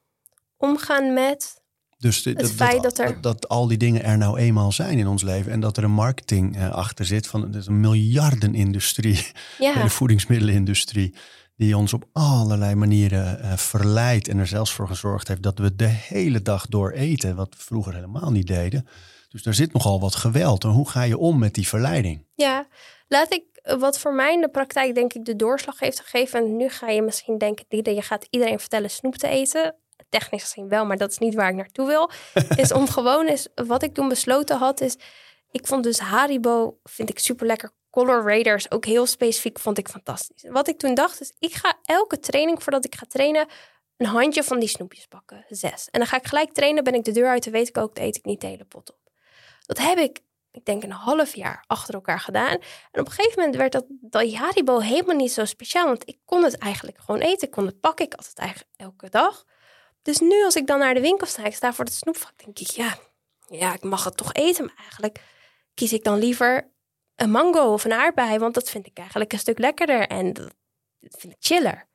[0.58, 1.62] omgaan met.
[1.98, 4.98] Dus de- dat, feit dat, dat er- dat, al die dingen er nou eenmaal zijn
[4.98, 7.80] in ons leven en dat er een marketing eh, achter zit van het is een
[7.80, 9.28] miljardenindustrie,
[9.60, 11.16] Ja, de voedingsmiddelenindustrie,
[11.56, 15.76] die ons op allerlei manieren eh, verleidt en er zelfs voor gezorgd heeft dat we
[15.76, 18.88] de hele dag door eten, wat we vroeger helemaal niet deden.
[19.30, 20.64] Dus daar zit nogal wat geweld.
[20.64, 22.26] En hoe ga je om met die verleiding?
[22.36, 22.68] ja.
[23.08, 26.40] Laat ik eh, wat voor mij in de praktijk denk ik de doorslag heeft gegeven.
[26.40, 29.76] En nu ga je misschien denken, je gaat iedereen vertellen snoep te eten.
[30.10, 32.12] Technisch gezien wel, maar dat is niet waar ik naartoe wil.
[32.64, 34.98] is om gewoon is, wat ik toen besloten had, is
[35.52, 37.72] ik vond dus Haribo, vind ik super lekker.
[37.94, 40.46] Color Raiders, ook heel specifiek, vond ik fantastisch.
[40.50, 43.48] Wat ik toen dacht is, ik ga elke training voordat ik ga trainen,
[43.98, 45.46] een handje van die snoepjes pakken.
[45.50, 45.88] Zes.
[45.92, 47.96] En dan ga ik gelijk trainen, ben ik de deur uit, dan weet ik ook,
[47.96, 49.12] dan eet ik niet de hele pot op.
[49.66, 50.20] Dat heb ik,
[50.52, 52.58] ik denk een half jaar achter elkaar gedaan.
[52.92, 55.86] En op een gegeven moment werd dat, dat Haribo helemaal niet zo speciaal.
[55.86, 57.48] Want ik kon het eigenlijk gewoon eten.
[57.48, 58.06] Ik kon het pakken.
[58.06, 59.44] Ik had het eigenlijk elke dag.
[60.02, 62.60] Dus nu als ik dan naar de winkel sta, ik sta voor het snoepvak, denk
[62.60, 62.98] ik, ja,
[63.48, 64.66] ja, ik mag het toch eten.
[64.66, 65.22] Maar eigenlijk
[65.74, 66.72] kies ik dan liever
[67.24, 68.38] een mango of een aardbei.
[68.38, 70.08] Want dat vind ik eigenlijk een stuk lekkerder.
[70.08, 71.88] En dat vind ik chiller.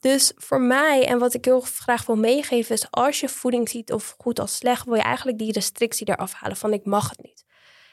[0.00, 3.92] Dus voor mij, en wat ik heel graag wil meegeven, is als je voeding ziet
[3.92, 7.22] of goed als slecht, wil je eigenlijk die restrictie eraf halen van ik mag het
[7.22, 7.44] niet.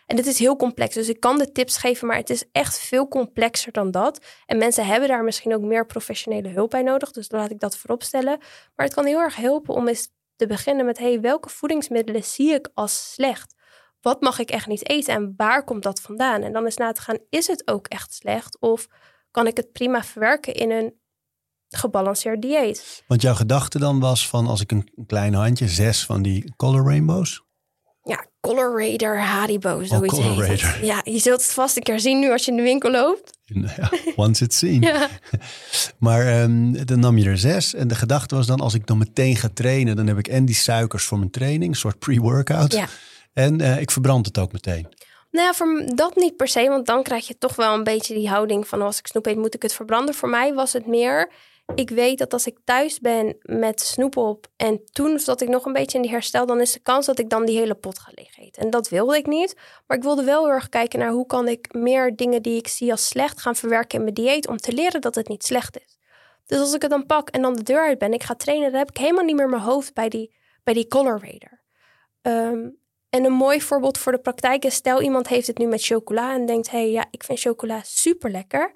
[0.06, 2.80] En dit is heel complex, dus ik kan de tips geven, maar het is echt
[2.80, 4.26] veel complexer dan dat.
[4.46, 7.78] En mensen hebben daar misschien ook meer professionele hulp bij nodig, dus laat ik dat
[7.78, 8.38] voorop stellen.
[8.76, 12.54] Maar het kan heel erg helpen om eens te beginnen met, hey, welke voedingsmiddelen zie
[12.54, 13.56] ik als slecht?
[14.02, 16.42] Wat mag ik echt niet eten en waar komt dat vandaan?
[16.42, 18.60] En dan is na te gaan, is het ook echt slecht?
[18.60, 18.88] Of
[19.32, 20.94] kan ik het prima verwerken in een
[21.70, 23.04] gebalanceerd dieet?
[23.08, 26.86] Want jouw gedachte dan was van als ik een, klein handje, zes van die color
[26.86, 27.46] rainbows.
[28.04, 30.62] Ja, Color Raider Haribo, zoiets Color heet het.
[30.62, 30.86] Raider.
[30.86, 33.38] Ja, je zult het vast een keer zien nu als je in de winkel loopt.
[33.46, 34.82] Ja, once it's seen.
[34.82, 35.08] Ja.
[36.00, 37.74] Maar ehm, dan nam je er zes.
[37.74, 40.46] En de gedachte was dan, als ik dan meteen ga trainen, dan heb ik en
[40.46, 42.74] die suikers voor mijn training, een soort pre-workout.
[42.74, 42.88] Ja.
[43.38, 44.88] En eh, ik verbrand het ook meteen.
[45.32, 48.14] Nou ja, voor dat niet per se, want dan krijg je toch wel een beetje
[48.14, 50.16] die houding van als ik snoep eet, moet ik het verbranden.
[50.16, 51.32] Voor mij was het meer,
[51.76, 55.66] ik weet dat als ik thuis ben met snoep op en toen zat ik nog
[55.66, 58.00] een beetje in die herstel, dan is de kans dat ik dan die hele pot
[58.00, 58.64] ga leeg eten.
[58.64, 59.56] En dat wilde ik niet,
[59.88, 62.68] maar ik wilde wel heel erg kijken naar hoe kan ik meer dingen die ik
[62.68, 65.80] zie als slecht gaan verwerken in mijn dieet om te leren dat het niet slecht
[65.80, 65.98] is.
[66.46, 68.72] Dus als ik het dan pak en dan de deur uit ben, ik ga trainen,
[68.72, 71.66] dan heb ik helemaal niet meer mijn hoofd bij die, bij die color raider.
[73.10, 76.34] En een mooi voorbeeld voor de praktijk is, stel iemand heeft het nu met chocola
[76.34, 78.72] en denkt, hé, hey, ja, ik vind chocola super lekker,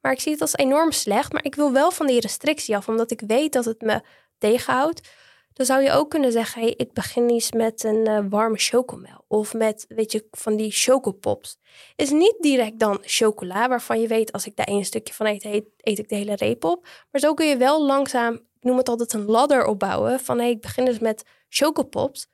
[0.00, 2.88] maar ik zie het als enorm slecht, maar ik wil wel van die restrictie af,
[2.88, 4.00] omdat ik weet dat het me
[4.38, 5.08] tegenhoudt.
[5.52, 9.24] Dan zou je ook kunnen zeggen, hey, ik begin eens met een eh, warme chocomel
[9.28, 11.58] of met, weet je, van die chocopops.
[11.96, 15.44] Is niet direct dan chocola, waarvan je weet, als ik daar één stukje van eet,
[15.44, 16.86] eet, ik de hele reep op.
[17.10, 20.50] Maar zo kun je wel langzaam, ik noem het altijd een ladder opbouwen, van hey,
[20.50, 22.28] ik begin dus met chocopops.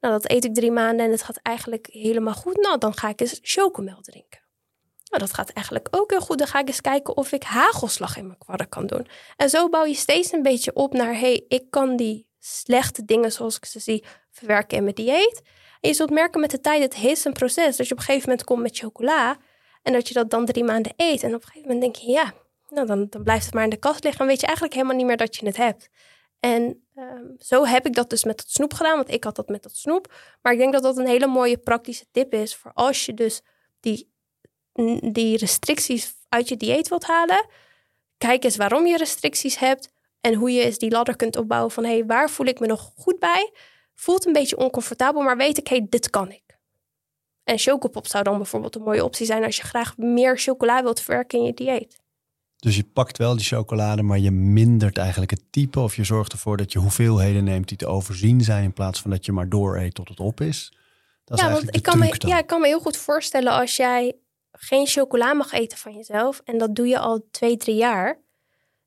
[0.00, 2.56] Nou, dat eet ik drie maanden en het gaat eigenlijk helemaal goed.
[2.56, 4.40] Nou, dan ga ik eens chocomel drinken.
[5.10, 6.38] Nou, dat gaat eigenlijk ook heel goed.
[6.38, 9.06] Dan ga ik eens kijken of ik hagelslag in mijn kwarren kan doen.
[9.36, 11.18] En zo bouw je steeds een beetje op naar...
[11.18, 15.42] hey, ik kan die slechte dingen zoals ik ze zie verwerken in mijn dieet.
[15.80, 17.76] En je zult merken met de tijd, het is een proces.
[17.76, 19.36] Dat je op een gegeven moment komt met chocola...
[19.82, 21.22] en dat je dat dan drie maanden eet.
[21.22, 22.32] En op een gegeven moment denk je, ja,
[22.68, 24.20] nou, dan, dan blijft het maar in de kast liggen...
[24.20, 25.88] en weet je eigenlijk helemaal niet meer dat je het hebt.
[26.40, 29.48] En ehm, zo heb ik dat dus met dat snoep gedaan, want ik had dat
[29.48, 30.14] met dat snoep.
[30.42, 33.40] Maar ik denk dat dat een hele mooie praktische tip is voor als je dus
[33.80, 34.12] die,
[35.12, 37.46] die restricties uit je dieet wilt halen.
[38.18, 41.84] Kijk eens waarom je restricties hebt en hoe je eens die ladder kunt opbouwen van
[41.84, 43.52] hé, hey, waar voel ik me nog goed bij?
[43.94, 46.58] Voelt een beetje oncomfortabel, maar weet ik, hé, hey, dit kan ik.
[47.44, 51.00] En chocopop zou dan bijvoorbeeld een mooie optie zijn als je graag meer chocola wilt
[51.00, 52.00] verwerken in je dieet.
[52.58, 55.80] Dus je pakt wel die chocolade, maar je mindert eigenlijk het type.
[55.80, 58.64] Of je zorgt ervoor dat je hoeveelheden neemt die te overzien zijn.
[58.64, 60.72] In plaats van dat je maar door eet tot het op is.
[61.24, 62.30] Dat is ja, want ik kan, me, dan.
[62.30, 64.16] ja, ik kan me heel goed voorstellen als jij
[64.52, 66.40] geen chocola mag eten van jezelf.
[66.44, 68.20] En dat doe je al twee, drie jaar.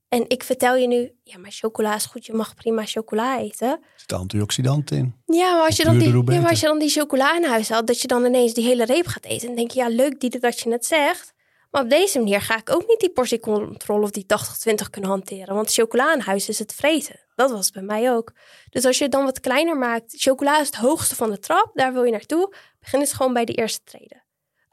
[0.08, 2.26] En ik vertel je nu, ja, maar chocola is goed.
[2.26, 3.70] Je mag prima chocola eten.
[3.70, 5.16] Er zitten antioxidanten in.
[5.26, 7.70] Ja, maar als je, dan die, ja, maar als je dan die chocola in huis
[7.70, 9.48] had, dat je dan ineens die hele reep gaat eten.
[9.48, 11.34] Dan denk je, ja, leuk die dat je het zegt.
[11.72, 14.26] Maar op deze manier ga ik ook niet die portiecontrole of die
[14.74, 15.56] 80-20 kunnen hanteren.
[15.56, 17.20] Want chocola in huis is het vreten.
[17.36, 18.32] Dat was bij mij ook.
[18.70, 21.72] Dus als je het dan wat kleiner maakt, chocola is het hoogste van de trap,
[21.74, 22.56] daar wil je naartoe.
[22.80, 24.24] Begin eens gewoon bij de eerste treden.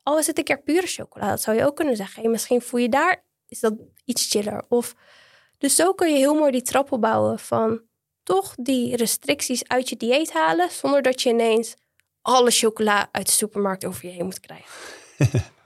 [0.02, 2.30] Al is het een keer pure chocola, dat zou je ook kunnen zeggen.
[2.30, 4.64] Misschien voel je daar, is dat iets chiller.
[4.68, 4.94] Of,
[5.58, 7.82] dus zo kun je heel mooi die trap opbouwen van
[8.22, 11.74] toch die restricties uit je dieet halen, zonder dat je ineens
[12.22, 14.72] alle chocola uit de supermarkt over je heen moet krijgen.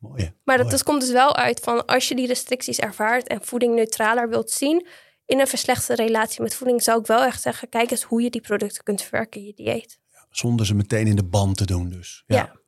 [0.00, 0.32] Mooi.
[0.44, 3.74] Maar dat dus komt dus wel uit van als je die restricties ervaart en voeding
[3.74, 4.86] neutraler wilt zien
[5.26, 8.30] in een verslechterde relatie met voeding, zou ik wel echt zeggen: kijk eens hoe je
[8.30, 9.98] die producten kunt verwerken in je dieet.
[10.30, 12.22] Zonder ze meteen in de band te doen dus.
[12.26, 12.36] Ja.
[12.36, 12.58] Ja.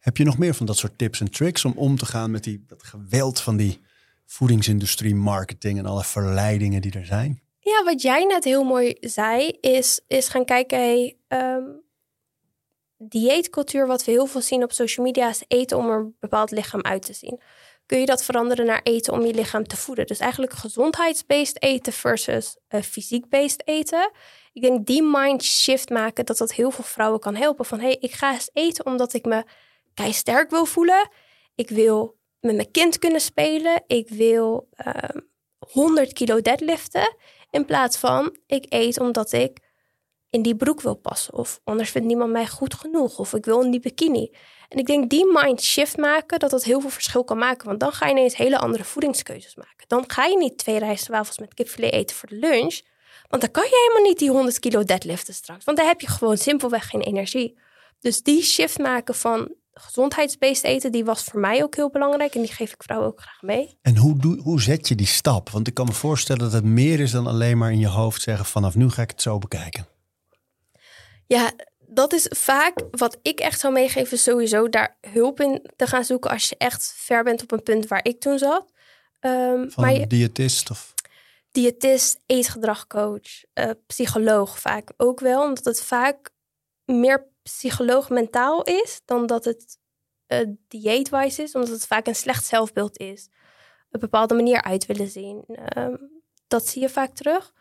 [0.00, 2.44] Heb je nog meer van dat soort tips en tricks om om te gaan met
[2.44, 3.80] die, dat geweld van die
[4.26, 7.42] voedingsindustrie, marketing en alle verleidingen die er zijn?
[7.58, 11.62] Ja, wat jij net heel mooi zei, is, is gaan kijken, hey, ehm,
[13.08, 16.82] dieetcultuur, wat we heel veel zien op social media, is eten om een bepaald lichaam
[16.82, 17.40] uit te zien.
[17.86, 20.06] Kun je dat veranderen naar eten om je lichaam te voeden?
[20.06, 24.10] Dus eigenlijk gezondheidsbased eten versus eh, fysiek-based eten.
[24.52, 27.64] Ik denk die mind shift maken, dat dat heel veel vrouwen kan helpen.
[27.64, 29.44] Van, hey, ik ga eens eten omdat ik me
[30.10, 31.08] sterk wil voelen.
[31.54, 33.82] Ik wil met mijn kind kunnen spelen.
[33.86, 35.18] Ik wil ehm
[35.70, 37.16] 100 kilo deadliften.
[37.50, 39.58] In plaats van ik eet omdat ik
[40.32, 41.34] in die broek wil passen.
[41.34, 43.18] Of anders vindt niemand mij goed genoeg.
[43.18, 44.30] Of ik wil in die bikini.
[44.68, 47.66] En ik denk die mind shift maken, dat dat heel veel verschil kan maken.
[47.66, 49.84] Want dan ga je ineens hele andere voedingskeuzes maken.
[49.86, 52.80] Dan ga je niet twee rijstwafels met kipfilet eten voor de lunch.
[53.28, 55.64] Want dan kan je helemaal niet die 100 kilo deadliften straks.
[55.64, 57.58] Want dan heb je gewoon simpelweg geen energie.
[58.00, 62.34] Dus die shift maken van gezondheidsbeest eten, die was voor mij ook heel belangrijk.
[62.34, 63.78] En die geef ik vrouwen ook graag mee.
[63.82, 65.50] En hoe, doe, hoe zet je die stap?
[65.50, 68.22] Want ik kan me voorstellen dat het meer is dan alleen maar in je hoofd
[68.22, 69.91] zeggen vanaf nu ga ik het zo bekijken.
[71.32, 71.52] Ja,
[71.86, 76.30] dat is vaak wat ik echt zou meegeven, sowieso daar hulp in te gaan zoeken
[76.30, 78.72] als je echt ver bent op een punt waar ik toen zat.
[79.20, 80.94] Ehm, Van maar je, diëtist of...
[81.50, 86.30] diëtist, eetgedragcoach, eh, psycholoog vaak ook wel, omdat het vaak
[86.84, 89.78] meer psycholoog mentaal is dan dat het
[90.28, 93.28] uh, dieetwise is, omdat het vaak een slecht zelfbeeld is.
[93.90, 95.44] Een bepaalde manier uit willen zien.
[95.46, 95.96] Ehm,
[96.48, 97.52] dat zie je vaak terug.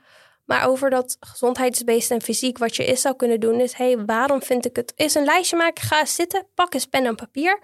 [0.52, 4.42] Maar over dat gezondheidsbeest en fysiek, wat je is zou kunnen doen, is: hey, waarom
[4.42, 4.94] vind ik het?
[4.96, 7.60] Is een lijstje maken, ga eens zitten, pak eens pen en papier.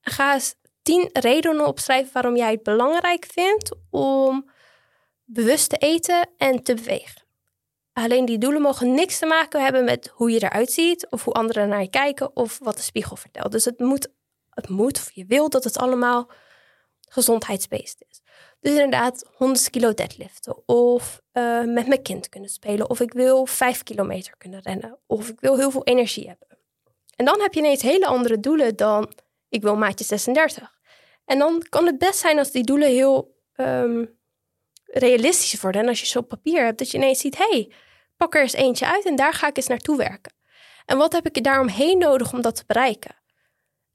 [0.00, 4.50] En ga eens tien redenen opschrijven waarom jij het belangrijk vindt om
[5.24, 7.22] bewust te eten en te bewegen.
[7.92, 11.34] Alleen die doelen mogen niks te maken hebben met hoe je eruit ziet, of hoe
[11.34, 13.52] anderen naar je kijken, of wat de spiegel vertelt.
[13.52, 14.08] Dus het moet,
[14.50, 16.30] het moet of je wilt dat het allemaal
[17.08, 18.21] gezondheidsbeest is.
[18.60, 20.68] Dus inderdaad, 100 kilo deadliften.
[20.68, 22.90] Of uh, met mijn kind kunnen spelen.
[22.90, 24.98] Of ik wil 5 kilometer kunnen rennen.
[25.06, 26.48] Of ik wil heel veel energie hebben.
[27.16, 29.12] En dan heb je ineens hele andere doelen dan
[29.48, 30.78] ik wil maatje 36.
[31.24, 34.18] En dan kan het best zijn als die doelen heel um,
[34.84, 35.80] realistisch worden.
[35.80, 37.72] En als je ze op papier hebt, dat je ineens ziet: hé, hey,
[38.16, 40.32] pak er eens eentje uit en daar ga ik eens naartoe werken.
[40.84, 43.21] En wat heb ik daaromheen nodig om dat te bereiken?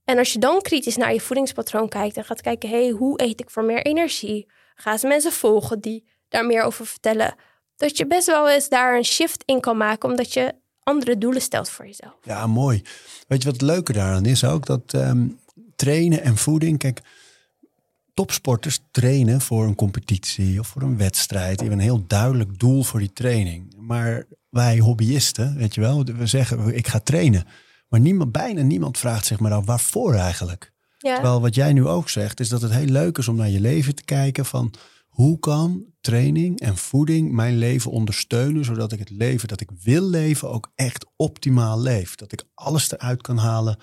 [0.09, 3.39] En als je dan kritisch naar je voedingspatroon kijkt en gaat kijken: hey, hoe eet
[3.39, 4.47] ik voor meer energie?
[4.75, 7.35] Ga eens mensen volgen die daar meer over vertellen.
[7.75, 11.41] Dat je best wel eens daar een shift in kan maken, omdat je andere doelen
[11.41, 12.13] stelt voor jezelf.
[12.23, 12.81] Ja, mooi.
[13.27, 14.65] Weet je wat het leuke daaraan is ook?
[14.65, 15.39] Dat um,
[15.75, 16.77] trainen en voeding.
[16.77, 17.01] Kijk,
[18.13, 21.59] topsporters trainen voor een competitie of voor een wedstrijd.
[21.59, 23.73] Die hebben een heel duidelijk doel voor die training.
[23.77, 27.45] Maar wij hobbyisten, weet je wel, we zeggen ik ga trainen.
[27.87, 30.73] Maar niemand, bijna niemand vraagt zich maar af waarvoor eigenlijk.
[30.97, 31.13] Ja.
[31.13, 33.59] Terwijl wat jij nu ook zegt, is dat het heel leuk is om naar je
[33.59, 34.73] leven te kijken van
[35.07, 40.09] hoe kan training en voeding mijn leven ondersteunen, zodat ik het leven dat ik wil
[40.09, 42.15] leven ook echt optimaal leef.
[42.15, 43.77] Dat ik alles eruit kan halen.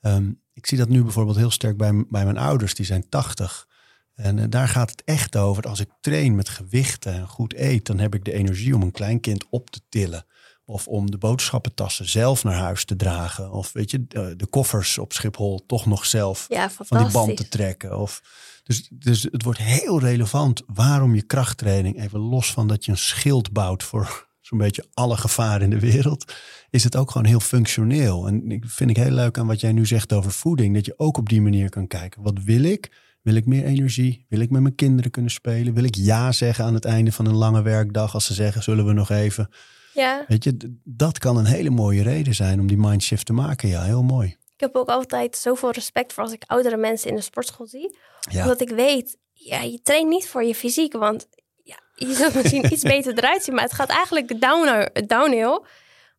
[0.00, 3.68] Um, ik zie dat nu bijvoorbeeld heel sterk bij, bij mijn ouders, die zijn 80.
[4.14, 5.68] En uh, daar gaat het echt over.
[5.68, 8.90] Als ik train met gewichten en goed eet, dan heb ik de energie om een
[8.90, 10.26] kleinkind op te tillen.
[10.72, 13.52] Of om de boodschappentassen zelf naar huis te dragen.
[13.52, 17.36] Of weet je, de, de koffers op Schiphol toch nog zelf ja, van die band
[17.36, 17.98] te trekken.
[17.98, 18.22] Of,
[18.64, 22.98] dus, dus het wordt heel relevant waarom je krachttraining, even los van dat je een
[22.98, 26.32] schild bouwt voor zo'n beetje alle gevaren in de wereld,
[26.70, 28.26] is het ook gewoon heel functioneel.
[28.26, 30.94] En ik vind ik heel leuk aan wat jij nu zegt over voeding, dat je
[30.96, 32.22] ook op die manier kan kijken.
[32.22, 33.00] Wat wil ik?
[33.22, 34.26] Wil ik meer energie?
[34.28, 35.74] Wil ik met mijn kinderen kunnen spelen?
[35.74, 38.86] Wil ik ja zeggen aan het einde van een lange werkdag als ze zeggen, zullen
[38.86, 39.48] we nog even...
[39.92, 40.24] Ja.
[40.28, 43.68] Weet je, dat kan een hele mooie reden zijn om die mindshift te maken.
[43.68, 44.36] Ja, heel mooi.
[44.56, 47.96] heb ook altijd zoveel respect voor als ik oudere mensen in de sportschool zie.
[48.30, 48.42] Ja.
[48.42, 50.92] Omdat ik weet, ja, je traint niet voor je fysiek.
[50.92, 51.28] Want
[51.62, 53.54] ja, je zult misschien iets beter eruit zien.
[53.54, 55.60] Maar het gaat eigenlijk down, downhill.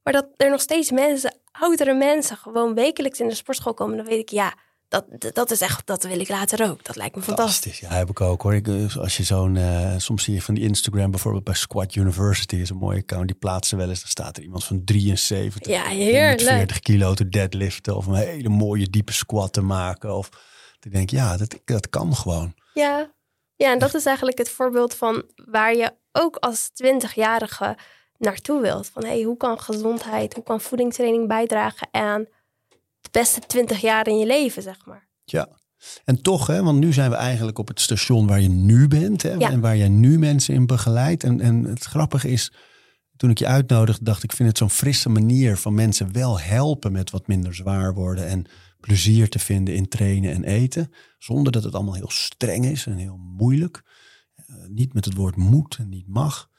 [0.03, 3.97] Maar dat er nog steeds mensen, oudere mensen, gewoon wekelijks in de sportschool komen.
[3.97, 4.53] Dan weet ik, ja,
[4.93, 6.83] dat, dat is echt, dat wil ik later ook.
[6.83, 7.79] Dat lijkt me fantastisch.
[7.79, 8.53] Ja, heb ik ook hoor.
[8.53, 11.95] Ik, eh, als je zo'n, eh, soms zie je van die Instagram bijvoorbeeld bij Squat
[11.95, 13.27] University is een mooie account.
[13.27, 13.99] Die plaatsen wel eens.
[13.99, 16.41] Dan staat er iemand van 73, Ja, heerlijk.
[16.41, 20.15] 40 kilo te deadliften of een hele mooie diepe squat te maken.
[20.15, 20.29] Of
[20.79, 22.53] ik denk, ja, dat, dat kan gewoon.
[22.73, 23.11] Ja.
[23.55, 27.77] ja, en dat is eigenlijk het voorbeeld van waar je ook als 20-jarige
[28.17, 28.89] naartoe wilt.
[28.89, 32.25] Van hey, hoe kan gezondheid, hoe kan voedingstraining bijdragen aan
[33.13, 35.07] beste 20 jaar in je leven, zeg maar.
[35.23, 35.47] Ja.
[36.05, 39.21] En toch, hè, want nu zijn we eigenlijk op het station waar je nu bent.
[39.21, 39.49] Hè, Ja.
[39.49, 41.23] En waar jij nu mensen in begeleidt.
[41.23, 42.53] En, en het grappige is,
[43.17, 46.39] toen ik je uitnodigde, dacht ik, ik vind het zo'n frisse manier van mensen wel
[46.39, 48.27] helpen met wat minder zwaar worden.
[48.27, 48.45] En
[48.79, 50.91] plezier te vinden in trainen en eten.
[51.17, 53.83] Zonder dat het allemaal heel streng is en heel moeilijk.
[54.35, 56.49] Eh, niet met het woord moet en niet mag.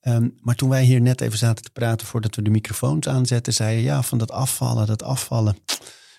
[0.00, 3.52] Ehm, maar toen wij hier net even zaten te praten voordat we de microfoons aanzetten,
[3.52, 5.56] zei je ja, van dat afvallen, dat afvallen.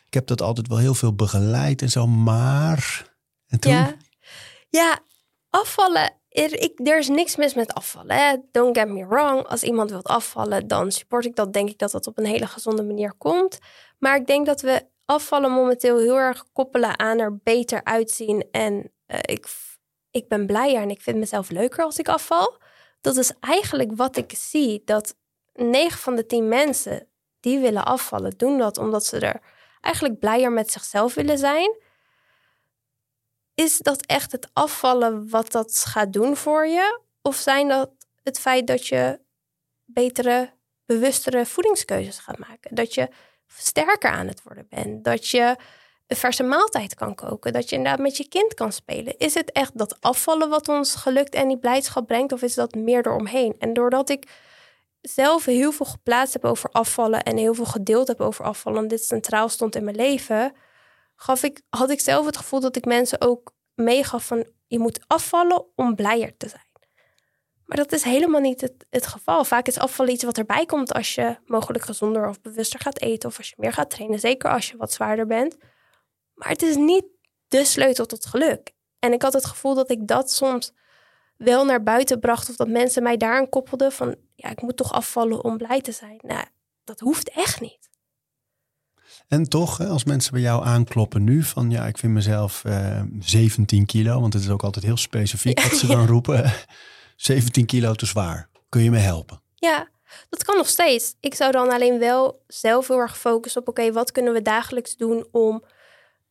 [0.05, 3.11] Ik heb dat altijd wel heel veel begeleid en zo, maar.
[3.47, 3.71] En toen?
[3.71, 3.95] Ja,
[4.69, 4.99] ja
[5.49, 6.17] afvallen.
[6.29, 8.15] Er, ik, er is niks mis met afvallen.
[8.15, 8.35] Hè?
[8.51, 9.47] Don't get me wrong.
[9.47, 11.53] Als iemand wilt afvallen, dan support ik dat.
[11.53, 13.59] Denk ik dat dat op een hele gezonde manier komt.
[13.99, 18.47] Maar ik denk dat we afvallen momenteel heel erg koppelen aan er beter uitzien.
[18.51, 19.47] En eh, ik,
[20.11, 22.57] ik ben blijer en ik vind mezelf leuker als ik afval.
[23.01, 24.81] Dat is eigenlijk wat ik zie.
[24.85, 25.15] Dat
[25.53, 27.07] 9 van de 10 mensen
[27.39, 29.41] die willen afvallen, doen dat omdat ze er
[29.81, 31.77] eigenlijk blijer met zichzelf willen zijn
[33.59, 37.01] is dat echt het afvallen wat dat gaat doen voor je?
[37.21, 37.91] Of zijn dat
[38.23, 39.19] het feit dat je
[39.85, 40.53] betere,
[40.85, 42.75] bewustere voedingskeuzes gaat maken?
[42.75, 43.09] Dat je
[43.47, 45.03] sterker aan het worden bent?
[45.03, 45.55] Dat je
[46.09, 47.53] een verse maaltijd kan koken?
[47.53, 49.17] Dat je inderdaad met je kind kan spelen?
[49.17, 52.31] Is het echt dat afvallen wat ons gelukt en die blijdschap brengt?
[52.31, 53.55] Of is dat meer eromheen?
[53.59, 54.27] En doordat ik
[55.01, 58.87] zelf heel veel geplaatst heb over afvallen en heel veel gedeeld heb over afvallen en
[58.87, 60.53] dit centraal stond in mijn leven,
[61.15, 64.99] gaf ik, had ik zelf het gevoel dat ik mensen ook meegaf van je moet
[65.07, 66.67] afvallen om blijer te zijn.
[67.65, 69.45] Maar dat is helemaal niet het, het geval.
[69.45, 73.29] Vaak is afvallen iets wat erbij komt als je mogelijk gezonder of bewuster gaat eten
[73.29, 75.57] of als je meer gaat trainen, zeker als je wat zwaarder bent.
[76.39, 77.05] Maar het is niet
[77.47, 78.71] de sleutel tot geluk.
[78.99, 80.71] En ik had het gevoel dat ik dat soms
[81.37, 84.91] wel naar buiten bracht of dat mensen mij daaraan koppelden van ja, ik moet toch
[84.91, 86.19] afvallen om blij te zijn.
[86.21, 86.45] Nou,
[86.83, 87.89] dat hoeft echt niet.
[89.27, 93.85] En toch, als mensen bij jou aankloppen nu van ja, ik vind mezelf eh 17
[93.85, 96.53] kilo, want het is ook altijd heel specifiek wat ze dan roepen.
[97.15, 98.49] 17 kilo te zwaar.
[98.69, 99.41] Kun je me helpen?
[99.55, 99.89] Ja,
[100.29, 101.15] dat kan nog steeds.
[101.19, 104.95] Ik zou dan alleen wel zelf heel erg focussen op oké, wat kunnen we dagelijks
[104.95, 105.63] doen om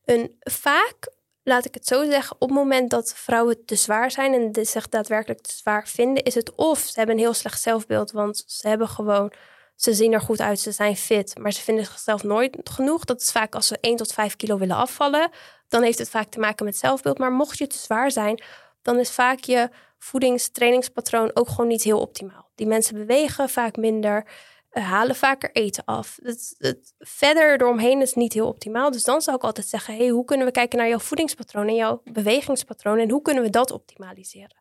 [0.09, 4.33] een vaak, laat ik het zo zeggen, op het moment dat vrouwen te zwaar zijn
[4.33, 8.11] en zich daadwerkelijk te zwaar vinden, is het of ze hebben een heel slecht zelfbeeld,
[8.11, 9.31] want ze hebben gewoon,
[9.75, 13.05] ze zien er goed uit, ze zijn fit, maar ze vinden zichzelf nooit genoeg.
[13.05, 15.29] Dat is vaak als ze 1 tot 5 kilo willen afvallen,
[15.67, 17.17] dan heeft het vaak te maken met zelfbeeld.
[17.17, 18.43] Maar mocht je te zwaar zijn,
[18.81, 22.49] dan is vaak je voedingstrainingspatroon ook gewoon niet heel optimaal.
[22.55, 24.27] Die mensen bewegen vaak minder,
[24.69, 26.19] halen vaker eten af.
[26.23, 26.55] Het,
[26.99, 28.91] verder eromheen is niet heel optimaal.
[28.91, 31.75] Dus dan zou ik altijd zeggen, hey, hoe kunnen we kijken naar jouw voedingspatroon en
[31.75, 34.57] jouw bewegingspatroon en hoe kunnen we dat optimaliseren?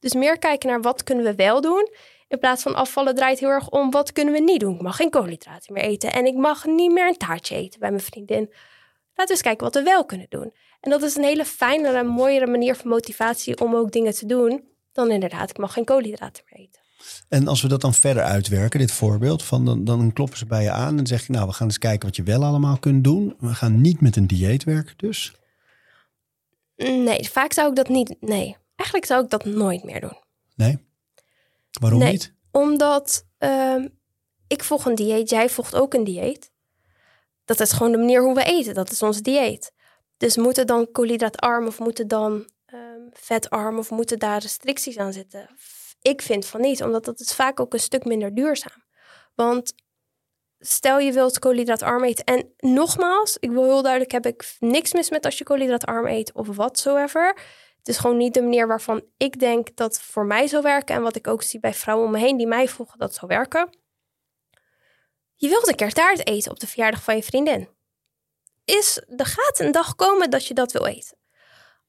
[0.00, 1.88] Dus meer kijken naar wat kunnen we wel doen.
[2.28, 4.74] In plaats van afvallen draait heel erg om wat kunnen we niet doen.
[4.74, 7.90] Ik mag geen koolhydraten meer eten en ik mag niet meer een taartje eten bij
[7.90, 8.48] mijn vriendin.
[9.14, 10.52] Laten we eens kijken wat we wel kunnen doen.
[10.80, 14.68] En dat is een hele fijnere, mooiere manier van motivatie om ook dingen te doen
[14.92, 16.82] dan inderdaad, ik mag geen koolhydraten meer eten.
[17.28, 20.62] En als we dat dan verder uitwerken, dit voorbeeld, van dan, dan kloppen ze bij
[20.62, 23.04] je aan en zeg je, nou, we gaan eens kijken wat je wel allemaal kunt
[23.04, 23.36] doen.
[23.38, 25.32] We gaan niet met een dieet werken dus.
[26.76, 28.16] Nee, vaak zou ik dat niet.
[28.20, 30.16] Nee, eigenlijk zou ik dat nooit meer doen.
[30.54, 30.78] Nee?
[31.80, 32.12] Waarom Nee.
[32.12, 32.34] niet?
[32.50, 33.88] Omdat ehm,
[34.46, 36.50] ik volg een dieet, jij volgt ook een dieet.
[37.44, 38.74] Dat is gewoon de manier hoe we eten.
[38.74, 39.72] Dat is ons dieet.
[40.16, 45.48] Dus moeten dan koolhydraatarm of moeten dan ehm, vetarm of moeten daar restricties aan zitten?
[46.00, 48.84] Ik vind van niet, omdat dat is vaak ook een stuk minder duurzaam.
[49.34, 49.74] Want
[50.58, 52.24] stel je wilt koolhydraatarm eten.
[52.24, 56.32] En nogmaals, ik wil heel duidelijk hebben, ik niks mis met als je koolhydraatarm eet
[56.32, 57.26] of whatsoever.
[57.78, 60.94] Het is gewoon niet de manier waarvan ik denk dat voor mij zou werken.
[60.94, 63.26] En wat ik ook zie bij vrouwen om me heen die mij volgen dat zou
[63.26, 63.76] werken.
[65.34, 67.68] Je wilt een keer taart eten op de verjaardag van je vriendin.
[68.64, 71.18] Is, er gaat een dag komen dat je dat wil eten.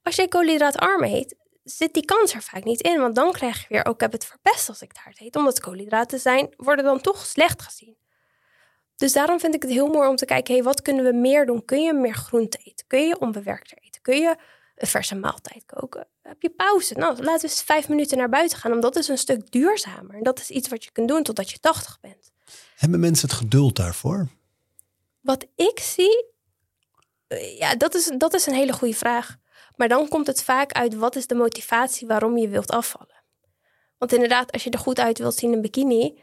[0.03, 1.35] Als je koolhydraatarm eet,
[1.69, 2.99] zit die kans er vaak niet in.
[2.99, 5.35] Want dan krijg je weer, ook ik heb het verpest als ik taart eet.
[5.35, 7.97] Omdat koolhydraten zijn, worden dan toch slecht gezien.
[8.95, 11.45] Dus daarom vind ik het heel mooi om te kijken, hey, wat kunnen we meer
[11.45, 11.65] doen?
[11.65, 12.87] Kun je meer groente eten?
[12.87, 14.01] Kun je onbewerkter eten?
[14.01, 14.35] Kun je
[14.75, 16.07] een verse maaltijd koken?
[16.21, 16.93] Heb je pauze?
[16.93, 20.15] Nou, laten we eens vijf minuten naar buiten gaan, omdat is een stuk duurzamer.
[20.15, 22.31] En dat is iets wat je kunt doen totdat je 80 bent.
[22.75, 24.27] Hebben mensen het geduld daarvoor?
[25.21, 26.25] Wat ik zie,
[27.27, 29.37] eh, ja, dat is, dat is een hele goede vraag.
[29.79, 33.23] Maar dan komt het vaak uit wat is de motivatie waarom je wilt afvallen.
[33.97, 36.21] Want inderdaad, als je er goed uit wilt zien in een bikini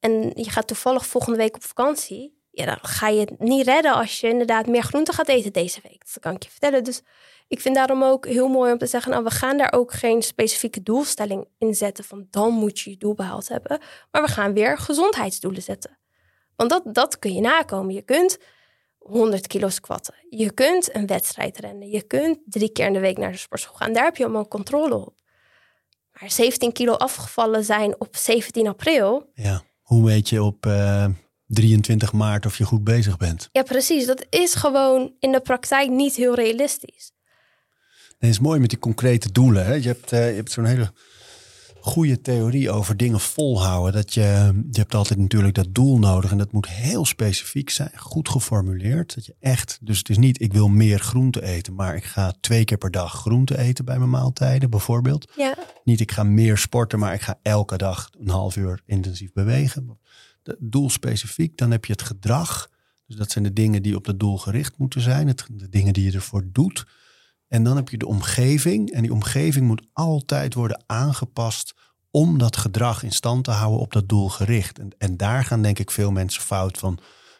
[0.00, 3.92] en je gaat toevallig volgende week op vakantie, ja, dan ga je het niet redden
[3.92, 6.04] als je inderdaad meer groente gaat eten deze week.
[6.12, 6.84] Dat kan ik je vertellen.
[6.84, 7.02] Dus
[7.48, 10.22] ik vind daarom ook heel mooi om te zeggen, nou, we gaan daar ook geen
[10.22, 13.80] specifieke doelstelling in zetten van dan moet je je doel behaald hebben.
[14.10, 15.98] Maar we gaan weer gezondheidsdoelen zetten.
[16.56, 17.94] Want dat, dat kun je nakomen.
[17.94, 18.38] Je kunt
[19.08, 20.14] 100 kilo squatten.
[20.30, 21.88] Je kunt een wedstrijd rennen.
[21.88, 23.92] Je kunt drie keer in de week naar de sportschool gaan.
[23.92, 25.14] Daar heb je allemaal controle op.
[26.20, 29.30] Maar 17 kilo afgevallen zijn op 17 april.
[29.34, 31.06] Ja, hoe weet je op uh,
[31.46, 33.48] 23 maart of je goed bezig bent?
[33.52, 34.06] Ja, precies.
[34.06, 37.12] Dat is gewoon in de praktijk niet heel realistisch.
[38.18, 39.66] Nee, het is mooi met die concrete doelen.
[39.66, 39.74] Hè?
[39.74, 40.92] Je hebt, uh, je hebt zo'n hele
[41.80, 43.92] goede theorie over dingen volhouden.
[43.92, 44.20] Dat je,
[44.70, 49.14] je hebt altijd natuurlijk dat doel nodig en dat moet heel specifiek zijn, goed geformuleerd.
[49.14, 52.34] Dat je echt, dus het is niet ik wil meer groente eten, maar ik ga
[52.40, 55.32] twee keer per dag groente eten bij mijn maaltijden bijvoorbeeld.
[55.36, 55.56] Ja.
[55.84, 59.98] Niet ik ga meer sporten, maar ik ga elke dag een half uur intensief bewegen.
[60.42, 62.68] De, doel specifiek, dan heb je het gedrag.
[63.06, 65.92] Dus dat zijn de dingen die op het doel gericht moeten zijn, het, de dingen
[65.92, 66.86] die je ervoor doet.
[67.48, 68.90] En dan heb je de omgeving.
[68.90, 71.74] En die omgeving moet altijd worden aangepast
[72.10, 74.78] om dat gedrag in stand te houden op dat doel gericht.
[74.78, 76.98] En, en daar gaan denk ik veel mensen fout van.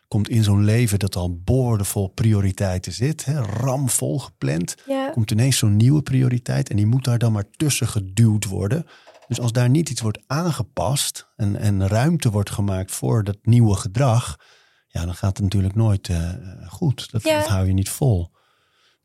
[0.09, 4.75] Komt in zo'n leven dat al boordevol prioriteiten zit, hè, ramvol gepland.
[4.87, 5.11] Ja.
[5.11, 8.87] Komt ineens zo'n nieuwe prioriteit en die moet daar dan maar tussen geduwd worden.
[9.27, 13.75] Dus als daar niet iets wordt aangepast en, en ruimte wordt gemaakt voor dat nieuwe
[13.77, 14.37] gedrag,
[14.87, 16.31] ja, dan gaat het natuurlijk nooit uh,
[16.67, 17.11] goed.
[17.11, 17.39] Dat, Ja.
[17.39, 18.31] dat hou je niet vol.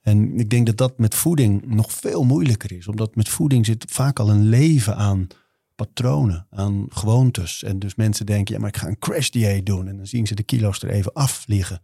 [0.03, 2.87] En ik denk dat dat met voeding nog veel moeilijker is.
[2.87, 5.27] Omdat met voeding zit vaak al een leven aan
[5.75, 7.63] patronen, aan gewoontes.
[7.63, 9.87] En dus mensen denken, ja, maar ik ga een crash dieet doen.
[9.87, 11.81] En dan zien ze de kilo's er even afvliegen.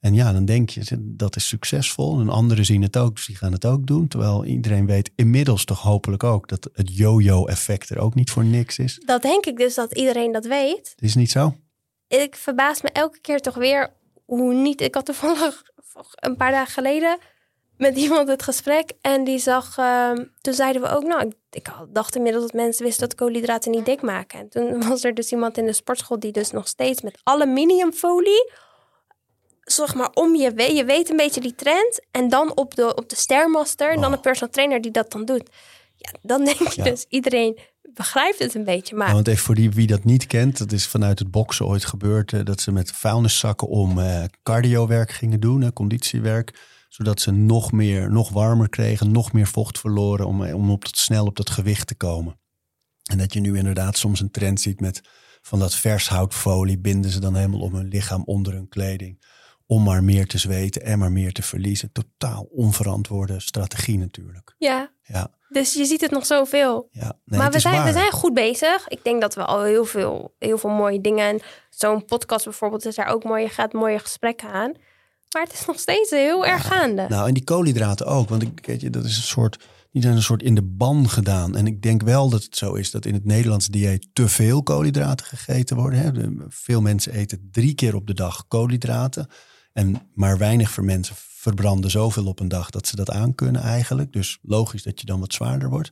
[0.00, 2.20] En ja, dan denk je, dat is succesvol.
[2.20, 4.08] En anderen zien het ook, dus die gaan het ook doen.
[4.08, 8.44] Terwijl iedereen weet inmiddels toch hopelijk ook dat het yo-yo effect er ook niet voor
[8.44, 9.00] niks is.
[9.04, 10.92] Dat denk ik dus dat iedereen dat weet.
[10.94, 11.56] Het is niet zo.
[12.08, 13.92] Ik verbaas me elke keer toch weer
[14.24, 14.80] hoe niet.
[14.80, 15.62] Ik had toevallig
[16.14, 17.18] een paar dagen geleden
[17.76, 18.92] met iemand het gesprek.
[19.00, 22.84] En die zag, ehm, toen zeiden we ook, nou, ik, ik dacht inmiddels dat mensen
[22.84, 24.38] wisten dat koolhydraten niet dik maken.
[24.38, 28.50] En toen was er dus iemand in de sportschool die dus nog steeds met aluminiumfolie,
[29.60, 32.00] zeg maar om je, we- je weet een beetje die trend.
[32.10, 35.24] En dan op de, op de Stairmaster, en dan een personal trainer die dat dan
[35.24, 35.48] doet.
[35.96, 36.90] Ja, dan denk je Ja.
[36.90, 38.96] dus, iedereen begrijpt het een beetje.
[38.96, 41.66] Maar Ja, want even voor die wie dat niet kent, dat is vanuit het boksen
[41.66, 42.32] ooit gebeurd.
[42.32, 46.70] eh, dat ze met vuilniszakken om eh cardiowerk gingen doen, eh, conditiewerk.
[46.92, 50.96] Zodat ze nog meer, nog warmer kregen, nog meer vocht verloren om, om op dat,
[50.96, 52.40] snel op dat gewicht te komen.
[53.10, 55.00] En dat je nu inderdaad soms een trend ziet met
[55.42, 59.24] van dat vershoutfolie binden ze dan helemaal om hun lichaam onder hun kleding.
[59.66, 61.92] Om maar meer te zweten en maar meer te verliezen.
[61.92, 64.54] Totaal onverantwoorde strategie natuurlijk.
[64.58, 66.88] ja, Ja, dus je ziet het nog zoveel.
[66.90, 67.18] ja.
[67.24, 68.88] Nee, maar we zijn, we zijn goed bezig.
[68.88, 71.28] Ik denk dat we al heel veel, heel veel mooie dingen.
[71.28, 71.40] En
[71.70, 73.42] zo'n podcast bijvoorbeeld is daar ook mooi.
[73.42, 74.72] Je gaat mooie gesprekken aan.
[75.32, 77.06] Maar het is nog steeds heel erg gaande.
[77.08, 78.28] Nou, en die koolhydraten ook.
[78.28, 79.64] Want ik weet je, dat is een soort.
[79.90, 81.56] Die zijn een soort in de ban gedaan.
[81.56, 84.62] En ik denk wel dat het zo is dat in het Nederlands dieet te veel
[84.62, 85.98] koolhydraten gegeten worden.
[85.98, 86.10] Hè.
[86.48, 89.28] Veel mensen eten drie keer op de dag koolhydraten.
[89.72, 94.12] En maar weinig mensen verbranden zoveel op een dag dat ze dat aankunnen eigenlijk.
[94.12, 95.90] Dus logisch dat je dan wat zwaarder wordt.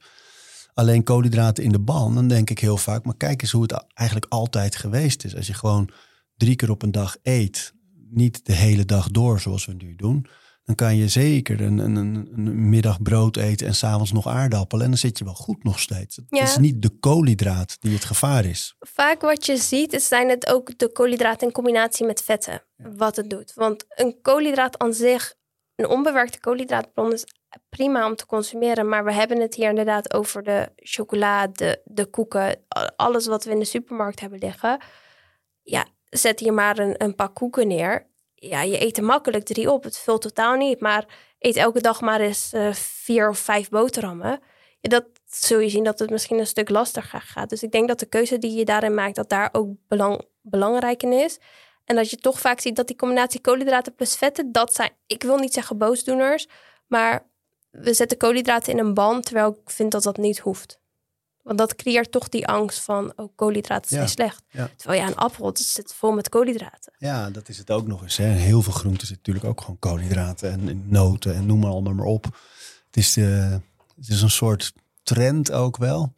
[0.74, 3.84] Alleen koolhydraten in de ban, dan denk ik heel vaak, maar kijk eens hoe het
[3.94, 5.36] eigenlijk altijd geweest is.
[5.36, 5.90] Als je gewoon
[6.36, 7.72] drie keer op een dag eet,
[8.10, 10.26] niet de hele dag door zoals we nu doen,
[10.64, 14.84] dan kan je zeker een, een, een, middag brood eten en s'avonds nog aardappelen.
[14.84, 16.16] En dan zit je wel goed nog steeds.
[16.16, 16.42] Het Ja.
[16.42, 18.76] is niet de koolhydraat die het gevaar is.
[18.78, 22.62] Vaak wat je ziet, is zijn het ook de koolhydraten in combinatie met vetten.
[22.76, 23.52] Wat het doet.
[23.54, 25.34] Want een koolhydraat aan zich,
[25.74, 27.24] een onbewerkte koolhydraatbron is
[27.68, 28.88] prima om te consumeren.
[28.88, 32.64] Maar we hebben het hier inderdaad over de chocola, de, de koeken,
[32.96, 34.80] alles wat we in de supermarkt hebben liggen.
[35.62, 38.06] Ja, zet hier maar een, een pak koeken neer.
[38.34, 39.84] Ja, je eet er makkelijk drie op.
[39.84, 40.80] Het vult totaal niet.
[40.80, 41.06] Maar
[41.38, 44.40] eet elke dag maar eens eh, vier of vijf boterhammen.
[44.80, 47.50] Dat zul je zien dat het misschien een stuk lastiger gaat.
[47.50, 51.02] Dus ik denk dat de keuze die je daarin maakt, dat daar ook belang, belangrijk
[51.02, 51.38] in is.
[51.84, 55.22] En dat je toch vaak ziet dat die combinatie koolhydraten plus vetten, dat zijn, ik
[55.22, 56.48] wil niet zeggen boosdoeners,
[56.86, 57.26] maar
[57.70, 60.79] we zetten koolhydraten in een ban, terwijl ik vind dat dat niet hoeft.
[61.42, 64.42] Want dat creëert toch die angst van, oh, koolhydraten zijn Ja, slecht.
[64.50, 64.70] ja.
[64.76, 66.92] Terwijl ja, een appel het zit vol met koolhydraten.
[66.98, 68.16] Ja, dat is het ook nog eens.
[68.16, 68.24] Hè.
[68.24, 71.94] Heel veel groenten zitten natuurlijk ook gewoon koolhydraten en, en noten en noem maar allemaal
[71.94, 72.24] maar op.
[72.86, 73.60] Het is, de,
[73.96, 74.72] het is een soort
[75.02, 76.14] trend ook wel.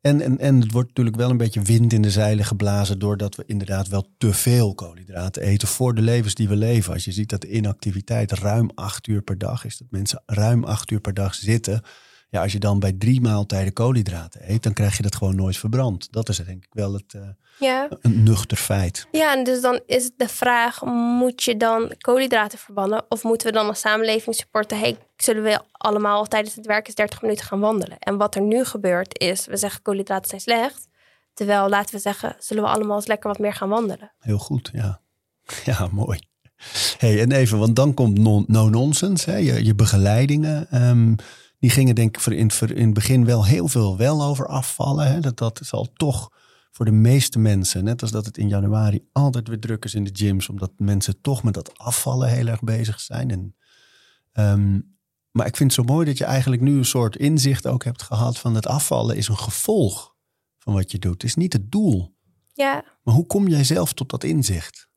[0.00, 3.34] En, en, en het wordt natuurlijk wel een beetje wind in de zeilen geblazen doordat
[3.34, 6.92] we inderdaad wel te veel koolhydraten eten voor de levens die we leven.
[6.92, 10.64] Als je ziet dat de inactiviteit ruim acht uur per dag is, dat mensen ruim
[10.64, 11.82] acht uur per dag zitten.
[12.34, 15.56] Ja, als je dan bij drie maaltijden koolhydraten eet, dan krijg je dat gewoon nooit
[15.56, 16.12] verbrand.
[16.12, 17.20] Dat is denk ik wel het, eh,
[17.58, 17.88] Ja.
[18.00, 19.06] een nuchter feit.
[19.12, 20.82] Ja, en dus dan is de vraag:
[21.18, 23.04] moet je dan koolhydraten verbannen?
[23.08, 24.78] Of moeten we dan als samenleving supporten?
[24.78, 27.98] Hey, zullen we allemaal tijdens het werk eens 30 minuten gaan wandelen?
[27.98, 30.88] En wat er nu gebeurt is: we zeggen koolhydraten zijn slecht.
[31.34, 34.12] Terwijl, laten we zeggen, zullen we allemaal eens lekker wat meer gaan wandelen?
[34.18, 35.00] Heel goed, ja.
[35.64, 36.18] Ja, mooi.
[36.98, 40.66] Hey, en even, want dan komt non- no-nonsense, je, je begeleidingen.
[40.70, 41.14] ehm,
[41.64, 45.06] die gingen denk ik voor in, in het begin wel heel veel wel over afvallen.
[45.06, 45.20] Hè.
[45.20, 46.30] Dat, dat zal toch
[46.70, 50.04] voor de meeste mensen, net als dat het in januari altijd weer druk is in
[50.04, 53.30] de gyms, omdat mensen toch met dat afvallen heel erg bezig zijn.
[53.30, 53.56] En,
[54.32, 54.80] ehm,
[55.30, 58.02] maar ik vind het zo mooi dat je eigenlijk nu een soort inzicht ook hebt
[58.02, 60.14] gehad van het afvallen is een gevolg
[60.58, 61.12] van wat je doet.
[61.12, 62.16] Het is niet het doel.
[62.52, 64.88] Ja, Maar hoe kom jij zelf tot dat inzicht?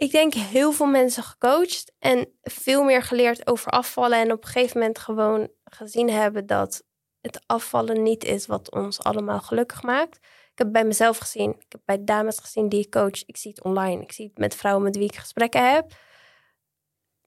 [0.00, 4.18] Ik denk heel veel mensen gecoacht en veel meer geleerd over afvallen.
[4.18, 6.82] En op een gegeven moment gewoon gezien hebben dat
[7.20, 10.16] het afvallen niet is wat ons allemaal gelukkig maakt.
[10.52, 11.50] Ik heb bij mezelf gezien.
[11.50, 13.24] Ik heb bij dames gezien die ik coach.
[13.26, 14.02] Ik zie het online.
[14.02, 15.92] Ik zie het met vrouwen met wie ik gesprekken heb.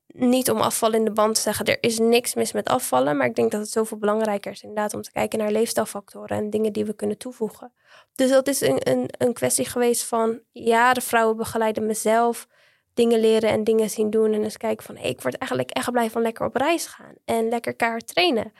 [0.07, 3.17] Niet om afvallen in de band te zeggen, er is niks mis met afvallen.
[3.17, 6.49] Maar ik denk dat het zoveel belangrijker is inderdaad om te kijken naar leefstijlfactoren en
[6.49, 7.73] dingen die we kunnen toevoegen.
[8.15, 12.47] Dus dat is een, een, een kwestie geweest van jaren vrouwen begeleiden mezelf
[12.93, 14.33] dingen leren en dingen zien doen.
[14.33, 17.13] En eens kijken van, ik word eigenlijk echt blij van lekker op reis gaan.
[17.25, 18.53] En lekker kaart trainen.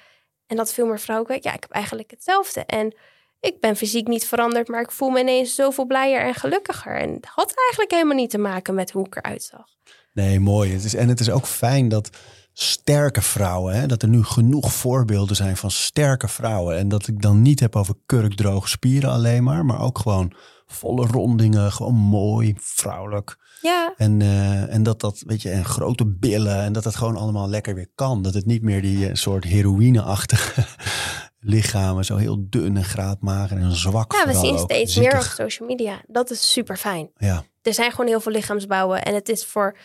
[0.48, 2.66] En dat veel meer vrouwen kijken, ja, ik heb eigenlijk hetzelfde.
[2.66, 2.96] En
[3.40, 7.00] ik ben fysiek niet veranderd, maar ik voel me ineens zoveel blijer en gelukkiger.
[7.00, 9.66] En dat had eigenlijk helemaal niet te maken met hoe ik eruit zag.
[10.14, 10.74] Nee, mooi.
[10.74, 12.10] Het is, en het is ook fijn dat
[12.54, 16.78] sterke vrouwen, hè, dat er nu genoeg voorbeelden zijn van sterke vrouwen.
[16.78, 20.34] En dat ik dan niet heb over kurkdroge spieren alleen maar, maar ook gewoon
[20.66, 23.38] volle rondingen, gewoon mooi, vrouwelijk.
[23.64, 27.16] Ja, En, eh, en dat dat, weet je, en grote billen en dat het gewoon
[27.18, 28.22] allemaal lekker weer kan.
[28.22, 30.66] Dat het niet meer die eh, soort heroïne-achtige
[31.40, 35.68] lichamen, zo heel dun en graadmager en zwak ja we zien steeds meer op social
[35.68, 36.02] media.
[36.08, 37.10] Dat is super fijn.
[37.18, 39.04] Ja, Er zijn gewoon heel veel lichaamsbouwen.
[39.04, 39.78] En het is voor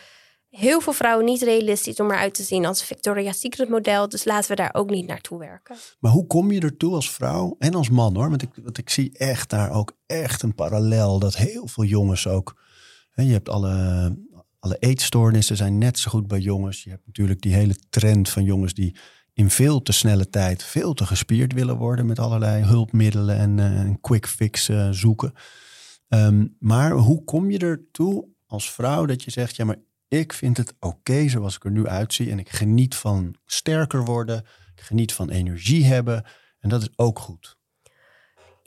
[0.49, 4.09] heel veel vrouwen niet realistisch om eruit te zien als Victoria's Secret model.
[4.09, 5.75] Dus laten we daar ook niet naartoe werken.
[5.99, 8.29] Maar hoe kom je ertoe als vrouw en als man hoor?
[8.29, 11.19] Want ik, want ik zie echt daar ook echt een parallel.
[11.19, 12.55] Dat heel veel jongens ook.
[13.13, 14.17] Je hebt alle,
[14.59, 16.83] alle eetstoornissen zijn net zo goed bij jongens.
[16.83, 18.95] Je hebt natuurlijk die hele trend van jongens die
[19.33, 22.05] in veel te snelle tijd veel te gespierd willen worden.
[22.05, 25.33] Met allerlei hulpmiddelen en eh, quick fix eh, zoeken.
[26.07, 30.57] Ehm, maar hoe kom je ertoe als vrouw dat je zegt, ja maar ik vind
[30.57, 32.31] het oké zoals ik er nu uitzie.
[32.31, 34.37] En ik geniet van sterker worden.
[34.75, 36.25] Ik geniet van energie hebben.
[36.59, 37.57] En dat is ook goed.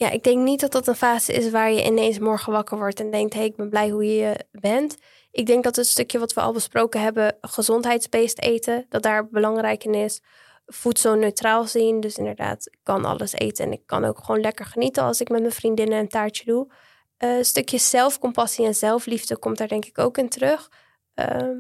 [0.03, 3.01] Ja, ik denk niet dat dat een fase is waar je ineens morgen wakker wordt
[3.01, 4.97] en denkt: hé, hey, ik ben blij hoe je bent.
[5.31, 9.85] Ik denk dat het stukje wat we al besproken hebben, gezondheidsbeest eten, dat daar belangrijk
[9.85, 10.23] in is.
[10.67, 12.01] Voedsel neutraal zien.
[12.01, 15.29] Dus inderdaad, ik kan alles eten en ik kan ook gewoon lekker genieten als ik
[15.29, 16.73] met mijn vriendinnen een taartje doe.
[17.17, 20.71] Eh, een stukje zelfcompassie en zelfliefde komt daar denk ik ook in terug.
[21.15, 21.57] Ehm,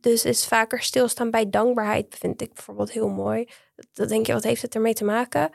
[0.00, 3.48] dus is vaker stilstaan bij dankbaarheid, vind ik bijvoorbeeld heel mooi.
[3.92, 5.50] Dan denk je, wat heeft het ermee te maken?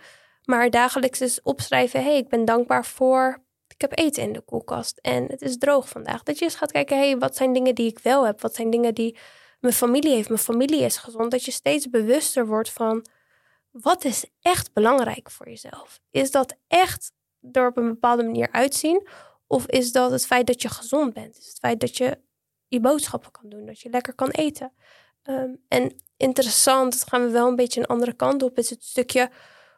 [0.45, 3.43] Maar dagelijks is opschrijven, hé, hey, ik ben dankbaar voor...
[3.67, 6.23] Ik heb eten in de koelkast en het is droog vandaag.
[6.23, 8.41] Dat je eens gaat kijken, hé, hey, wat zijn dingen die ik wel heb?
[8.41, 9.17] Wat zijn dingen die
[9.59, 10.27] mijn familie heeft?
[10.27, 11.31] Mijn familie is gezond.
[11.31, 13.05] Dat je steeds bewuster wordt van,
[13.71, 15.99] wat is echt belangrijk voor jezelf?
[16.11, 17.11] Is dat echt
[17.51, 19.07] er op een bepaalde manier uitzien?
[19.47, 21.37] Of is dat het feit dat je gezond bent?
[21.37, 22.17] Is het feit dat je
[22.67, 24.73] je boodschappen kan doen, dat je lekker kan eten?
[25.23, 28.83] Um, en interessant, dat gaan we wel een beetje een andere kant op, is het
[28.83, 29.29] stukje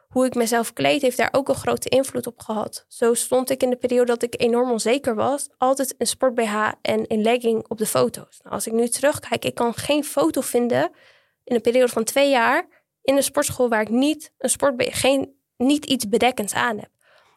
[0.08, 2.84] hoe ik mezelf kleed, heeft daar ook een grote invloed op gehad.
[2.88, 6.72] Zo stond ik in de periode dat ik enorm onzeker was, altijd een sport BH
[6.82, 8.40] en een legging op de foto's.
[8.42, 10.90] Nou, als ik nu terugkijk, ik kan geen foto vinden
[11.44, 12.66] in een periode van twee jaar
[13.02, 16.90] in een sportschool waar ik niet een sport geen niet iets bedekkends aan heb.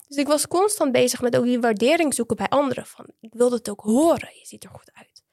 [0.07, 2.86] Dus ik was constant bezig met ook die waardering zoeken bij anderen.
[2.86, 5.24] Van, ik wilde het ook horen, je ziet er goed uit.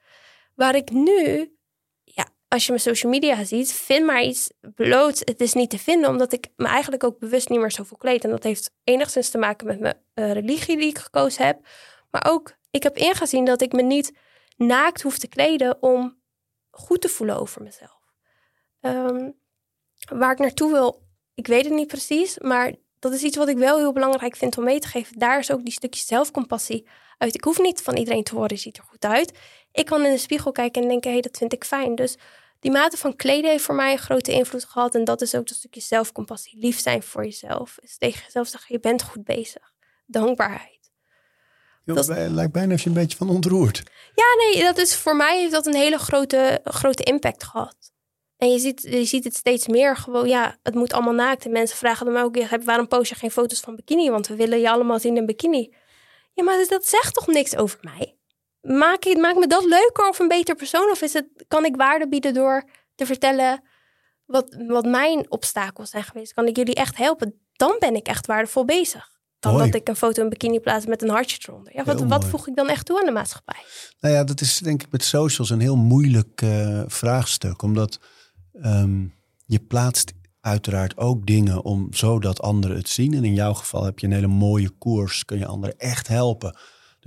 [0.55, 1.53] Waar ik nu
[2.49, 5.19] als je mijn social media ziet, vind maar iets bloot.
[5.19, 8.25] Het is niet te vinden, omdat ik me eigenlijk ook bewust niet meer zoveel kleed.
[8.25, 11.67] En dat heeft enigszins te maken met mijn uh, religie die ik gekozen heb.
[12.11, 14.13] Maar ook, ik heb ingezien dat ik me niet
[14.57, 16.21] naakt hoef te kleden om
[16.71, 17.99] goed te voelen over mezelf.
[18.81, 19.35] Um,
[20.13, 21.03] waar ik naartoe wil,
[21.35, 22.39] ik weet het niet precies.
[22.39, 25.19] Maar dat is iets wat ik wel heel belangrijk vind om mee te geven.
[25.19, 26.89] Daar is ook die stukje zelfcompassie
[27.19, 27.35] uit.
[27.35, 29.39] Ik hoef niet van iedereen te horen, ziet er goed uit.
[29.73, 31.95] Ik kan in de spiegel kijken en denken, hé, hey, dat vind ik fijn.
[31.95, 32.17] Dus
[32.61, 34.95] die mate van kleden heeft voor mij een grote invloed gehad.
[34.95, 36.59] En dat is ook dat stukje zelfcompassie.
[36.61, 37.77] Lief zijn voor jezelf.
[37.81, 39.73] Is tegen jezelf zeggen, je bent goed bezig.
[40.07, 40.91] Dankbaarheid.
[41.85, 43.83] Joh, Dat- bij- lijkt bijna of je een beetje van ontroerd.
[44.15, 47.77] Ja, nee, dat is voor mij heeft dat een hele grote, grote impact gehad.
[48.37, 51.45] En je ziet, je ziet het steeds meer gewoon, ja, het moet allemaal naakt.
[51.45, 54.11] En mensen vragen dan ook, waarom post je geen foto's van bikini?
[54.11, 55.75] Want we willen je allemaal zien in bikini.
[56.35, 58.18] Ja, maar dat zegt toch niks over mij?
[58.61, 60.91] Maak, ik, maak me dat leuker of een beter persoon?
[60.91, 63.63] Of is het, kan ik waarde bieden door te vertellen
[64.25, 66.33] wat, wat mijn obstakels zijn geweest?
[66.33, 67.35] Kan ik jullie echt helpen?
[67.53, 69.17] Dan ben ik echt waardevol bezig.
[69.39, 69.65] Dan Mooi.
[69.65, 71.77] dat ik een foto in bikini plaats met een hartje eronder.
[71.77, 73.63] Ja, wat, wat voeg ik dan echt toe aan de maatschappij?
[74.01, 77.63] Nou ja, dat is denk ik met socials een heel moeilijk eh, vraagstuk.
[77.63, 77.99] Omdat
[78.53, 79.07] ehm,
[79.47, 83.15] je plaatst uiteraard ook dingen om zodat anderen het zien.
[83.15, 86.59] En in jouw geval heb je een hele mooie koers, kun je anderen echt helpen.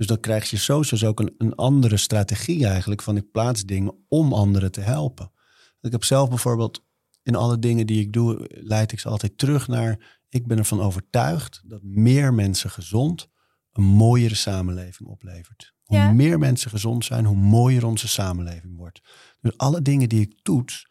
[0.02, 3.94] Dus dan krijg je socials ook een, een andere strategie eigenlijk van ik plaats dingen
[4.08, 5.32] om anderen te helpen.
[5.80, 6.84] Ik heb zelf bijvoorbeeld
[7.22, 10.80] in alle dingen die ik doe, leid ik ze altijd terug naar ik ben ervan
[10.80, 13.28] overtuigd dat meer mensen gezond
[13.72, 15.74] een mooiere samenleving oplevert.
[15.82, 16.12] Hoe Ja.
[16.12, 19.00] meer mensen gezond zijn, hoe mooier onze samenleving wordt.
[19.40, 20.86] Dus alle dingen die ik toets,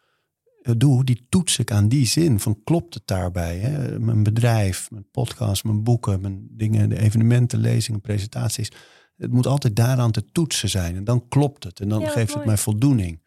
[0.62, 2.40] eh, doe, die toets ik aan die zin.
[2.40, 3.58] Van klopt het daarbij?
[3.58, 3.98] Hè?
[3.98, 8.72] Mijn bedrijf, mijn podcast, mijn boeken, mijn dingen, de evenementen, lezingen, presentaties.
[9.22, 10.96] Het moet altijd daaraan te toetsen zijn.
[10.96, 11.80] En dan klopt het.
[11.80, 13.20] En dan Ja, geeft het mij voldoening.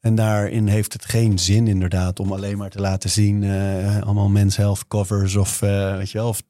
[0.00, 4.28] En daarin heeft het geen zin inderdaad om alleen maar te laten zien eh, allemaal
[4.28, 6.28] men's health covers of eh, weet je wel.
[6.28, 6.42] Of,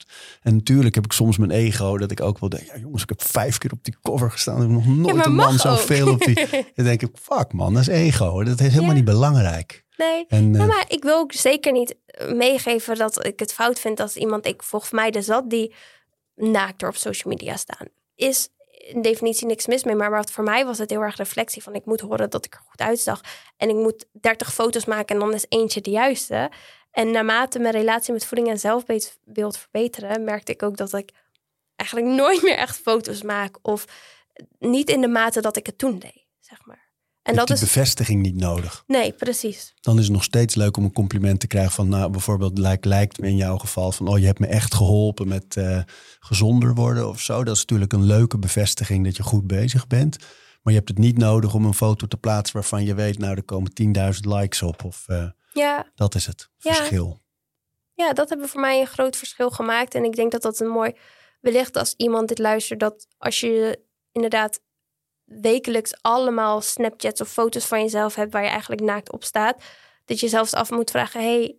[0.43, 3.09] en natuurlijk heb ik soms mijn ego dat ik ook wel denk, ja jongens, ik
[3.09, 4.55] heb vijf keer op die cover gestaan.
[4.57, 5.79] Ik heb nog nooit een man mag ook.
[5.79, 6.35] zoveel op die.
[6.75, 8.45] Dan denk ik, fuck man, dat is ego.
[8.45, 8.95] Dat is helemaal Ja.
[8.97, 9.85] niet belangrijk.
[9.97, 11.95] Nee, En, Ja, eh, maar ik wil ook zeker niet
[12.35, 15.75] meegeven dat ik het fout vind als iemand, ik volgens mij de zat, die
[16.35, 17.87] naakt er op social media staan.
[18.15, 18.49] Is
[18.89, 21.75] in definitie niks mis mee, maar wat voor mij was het heel erg reflectie van
[21.75, 23.21] ik moet horen dat ik er goed uitzag.
[23.57, 26.51] En ik moet 30 foto's maken en dan is eentje de juiste.
[26.91, 31.11] En naarmate mijn relatie met voeding en zelfbeeld verbeteren, merkte ik ook dat ik
[31.77, 33.59] eigenlijk nooit meer echt foto's maak.
[33.63, 33.85] Of
[34.59, 36.86] niet in de mate dat ik het toen deed, zeg maar.
[37.27, 37.65] En je hebt dat is.
[37.65, 38.85] bevestiging niet nodig.
[38.87, 39.75] Nee, precies.
[39.81, 42.85] Dan is het nog steeds leuk om een compliment te krijgen van, nou bijvoorbeeld lijkt,
[42.85, 45.81] lijkt me in jouw geval van, oh je hebt me echt geholpen met eh,
[46.21, 47.45] gezonder worden of zo.
[47.45, 50.17] Dat is natuurlijk een leuke bevestiging dat je goed bezig bent.
[50.63, 53.37] Maar je hebt het niet nodig om een foto te plaatsen waarvan je weet, nou
[53.37, 53.73] er komen
[54.15, 54.85] 10.000 likes op.
[54.85, 56.75] Of eh, Ja, dat is het Ja.
[56.75, 57.21] verschil.
[57.95, 59.95] Ja, dat hebben voor mij een groot verschil gemaakt.
[59.95, 60.93] En ik denk dat dat een mooi...
[61.41, 63.81] Wellicht als iemand dit luistert, dat als je
[64.13, 64.61] inderdaad
[65.27, 69.65] wekelijks allemaal Snapchats of foto's van jezelf hebt waar je eigenlijk naakt op staat,
[70.05, 71.57] dat je zelfs af moet vragen, hey,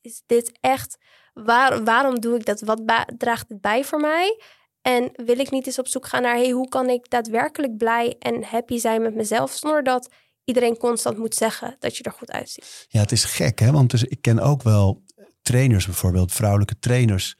[0.00, 0.98] is dit echt...
[1.32, 2.60] Waar, waarom doe ik dat?
[2.60, 2.82] Wat
[3.18, 4.42] draagt het bij voor mij?
[4.82, 8.16] En wil ik niet eens op zoek gaan naar, hey, hoe kan ik daadwerkelijk blij
[8.18, 10.08] en happy zijn met mezelf, zonder dat
[10.44, 12.86] iedereen constant moet zeggen dat je er goed uitziet.
[12.88, 13.70] Ja, het is gek, hè?
[13.70, 15.02] Want dus, ik ken ook wel
[15.42, 17.36] trainers bijvoorbeeld, vrouwelijke trainers,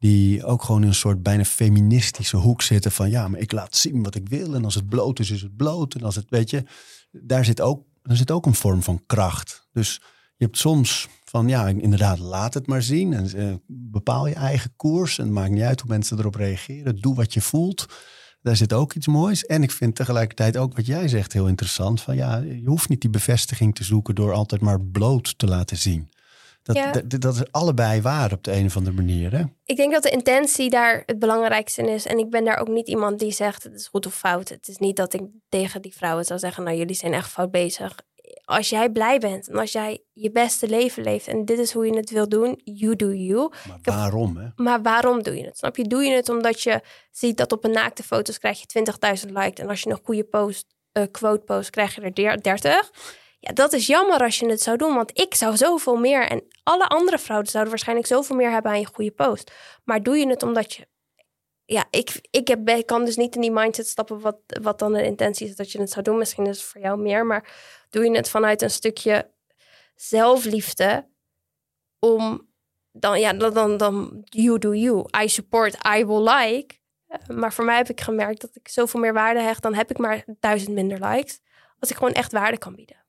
[0.00, 3.76] die ook gewoon in een soort bijna feministische hoek zitten van ja, maar ik laat
[3.76, 5.94] zien wat ik wil en als het bloot is, is het bloot.
[5.94, 6.64] En als het, weet je,
[7.10, 9.68] daar zit ook, daar zit ook een vorm van kracht.
[9.72, 10.00] Dus
[10.36, 14.72] je hebt soms van ja, inderdaad, laat het maar zien en eh, bepaal je eigen
[14.76, 16.96] koers en het maakt niet uit hoe mensen erop reageren.
[17.00, 17.86] Doe wat je voelt.
[18.42, 19.46] Daar zit ook iets moois.
[19.46, 22.00] En ik vind tegelijkertijd ook wat jij zegt heel interessant.
[22.00, 25.76] Van ja, je hoeft niet die bevestiging te zoeken door altijd maar bloot te laten
[25.76, 26.08] zien.
[26.62, 26.92] Dat, Ja.
[26.92, 29.32] dat, dat is allebei waar op de een of andere manier.
[29.32, 29.42] Hè?
[29.64, 32.06] Ik denk dat de intentie daar het belangrijkste in is.
[32.06, 34.48] En ik ben daar ook niet iemand die zegt het is goed of fout.
[34.48, 37.50] Het is niet dat ik tegen die vrouwen zou zeggen, nou jullie zijn echt fout
[37.50, 37.94] bezig.
[38.44, 41.86] Als jij blij bent en als jij je beste leven leeft en dit is hoe
[41.86, 43.48] je het wil doen, you do you.
[43.66, 44.36] Maar heb- waarom?
[44.36, 44.46] Hè?
[44.56, 45.58] Maar waarom doe je het?
[45.58, 45.84] Snap je?
[45.84, 46.80] Doe je het omdat je
[47.10, 49.60] ziet dat op een naakte foto's krijg je 20.000 likes.
[49.64, 52.90] En als je een goede post, eh, quote post, krijg je er der- 30.
[53.42, 54.94] Ja, dat is jammer als je het zou doen.
[54.94, 58.80] Want ik zou zoveel meer en alle andere vrouwen zouden waarschijnlijk zoveel meer hebben aan
[58.80, 59.52] je goede post.
[59.84, 60.88] Maar doe je het omdat je...
[61.64, 64.92] Ja, ik, ik, heb, ik kan dus niet in die mindset stappen wat, wat dan
[64.92, 66.18] de intentie is dat je het zou doen.
[66.18, 67.52] Misschien is het voor jou meer, maar
[67.90, 69.30] doe je het vanuit een stukje
[69.94, 71.08] zelfliefde
[71.98, 72.48] om
[72.92, 75.04] dan, ja, dan, dan, you do you.
[75.22, 76.78] I support, I will like.
[77.06, 79.62] Eh, maar voor mij heb ik gemerkt dat ik zoveel meer waarde hecht.
[79.62, 81.40] Dan heb ik maar duizend minder likes.
[81.78, 83.04] Als ik gewoon echt waarde kan bieden.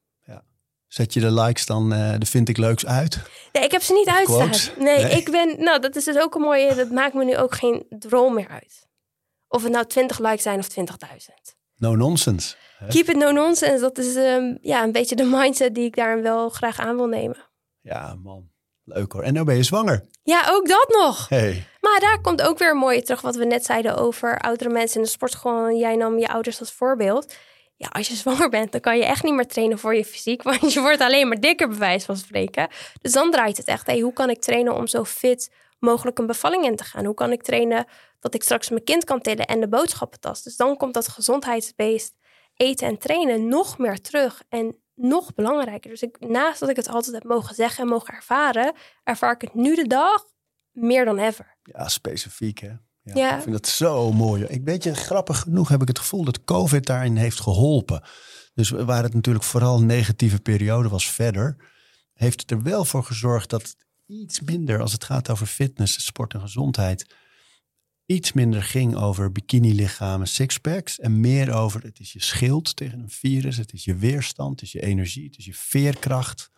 [0.93, 3.19] Zet je de likes dan, eh de vind ik leuks uit?
[3.51, 4.75] Nee, ik heb ze niet uitstaan.
[4.83, 5.11] Nee, Nee.
[5.11, 5.55] ik ben...
[5.63, 6.75] Nou, dat is dus ook een mooie...
[6.75, 8.87] Dat maakt me nu ook geen droom meer uit.
[9.47, 11.55] Of het nou 20 likes zijn of 20.000.
[11.75, 12.55] No nonsense.
[12.77, 12.87] Hè?
[12.87, 13.79] Keep it no nonsense.
[13.79, 17.07] Dat is ehm, ja, een beetje de mindset die ik daar wel graag aan wil
[17.07, 17.37] nemen.
[17.81, 18.49] Ja, man.
[18.83, 19.23] Leuk hoor.
[19.23, 20.05] En nou ben je zwanger.
[20.23, 21.29] Ja, ook dat nog.
[21.29, 21.67] Hey.
[21.81, 24.97] Maar daar komt ook weer een mooie terug wat we net zeiden over oudere mensen
[24.97, 25.35] in de sport.
[25.35, 27.33] Gewoon, jij nam je ouders als voorbeeld.
[27.81, 30.43] Ja, als je zwanger bent, dan kan je echt niet meer trainen voor je fysiek.
[30.59, 32.67] Want je wordt alleen maar dikker, bij wijze van spreken.
[33.01, 33.87] Dus dan draait het echt.
[33.87, 37.05] Hey, hoe kan ik trainen om zo fit mogelijk een bevalling in te gaan?
[37.05, 37.85] Hoe kan ik trainen
[38.19, 40.43] dat ik straks mijn kind kan tillen en de boodschappentas?
[40.43, 42.15] Dus dan komt dat gezondheidsbeest
[42.55, 44.43] eten en trainen nog meer terug.
[44.49, 45.89] En nog belangrijker.
[45.89, 48.73] Dus ik, naast dat ik het altijd heb mogen zeggen en mogen ervaren,
[49.03, 50.25] ervaar ik het nu de dag
[50.71, 51.57] meer dan ever.
[51.63, 52.71] Ja, specifiek hè.
[53.03, 53.35] Ja, Ja.
[53.35, 54.43] Ik vind dat zo mooi.
[54.43, 58.03] Ik weet je, grappig genoeg heb ik het gevoel dat COVID daarin heeft geholpen.
[58.53, 61.71] Dus waar het natuurlijk vooral een negatieve periode was verder,
[62.13, 63.75] heeft het er wel voor gezorgd dat het
[64.07, 67.15] iets minder, als het gaat over fitness, sport en gezondheid,
[68.05, 73.09] iets minder ging over bikini-lichamen, sixpacks en meer over het is je schild tegen een
[73.09, 76.49] virus, het is je weerstand, het is je energie, het is je veerkracht.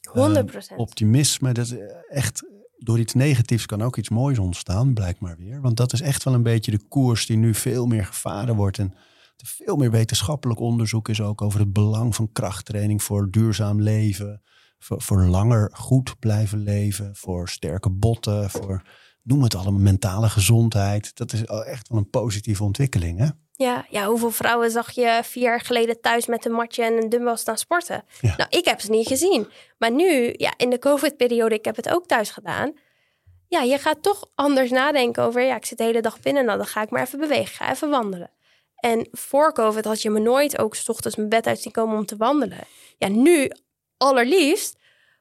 [0.00, 1.52] 100% Ehm, optimisme.
[1.52, 1.74] Dat is
[2.08, 2.42] echt
[2.82, 5.60] door iets negatiefs kan ook iets moois ontstaan, blijkt maar weer.
[5.60, 8.78] Want dat is echt wel een beetje de koers die nu veel meer gevaren wordt.
[8.78, 8.94] En
[9.36, 14.42] er veel meer wetenschappelijk onderzoek is ook over het belang van krachttraining voor duurzaam leven.
[14.78, 17.16] Voor, voor langer goed blijven leven.
[17.16, 18.50] Voor sterke botten.
[18.50, 18.82] Voor
[19.22, 21.16] noem het allemaal mentale gezondheid.
[21.16, 23.18] Dat is echt wel een positieve ontwikkeling.
[23.18, 23.28] Hè?
[23.62, 27.08] Ja, ja, hoeveel vrouwen zag je vier jaar geleden thuis met een matje en een
[27.08, 28.04] dumbbell staan sporten?
[28.20, 28.34] Ja.
[28.36, 29.48] Nou, ik heb ze niet gezien.
[29.78, 32.72] Maar nu, ja, in de COVID-periode, ik heb het ook thuis gedaan.
[33.48, 36.58] Ja, je gaat toch anders nadenken over, ja, ik zit de hele dag binnen, nou,
[36.58, 38.30] dan ga ik maar even bewegen, ga even wandelen.
[38.76, 41.96] En voor COVID had je me nooit ook 's ochtends mijn bed uit zien komen
[41.96, 42.64] om te wandelen.
[42.98, 43.50] Ja, nu
[43.96, 44.76] allerliefst,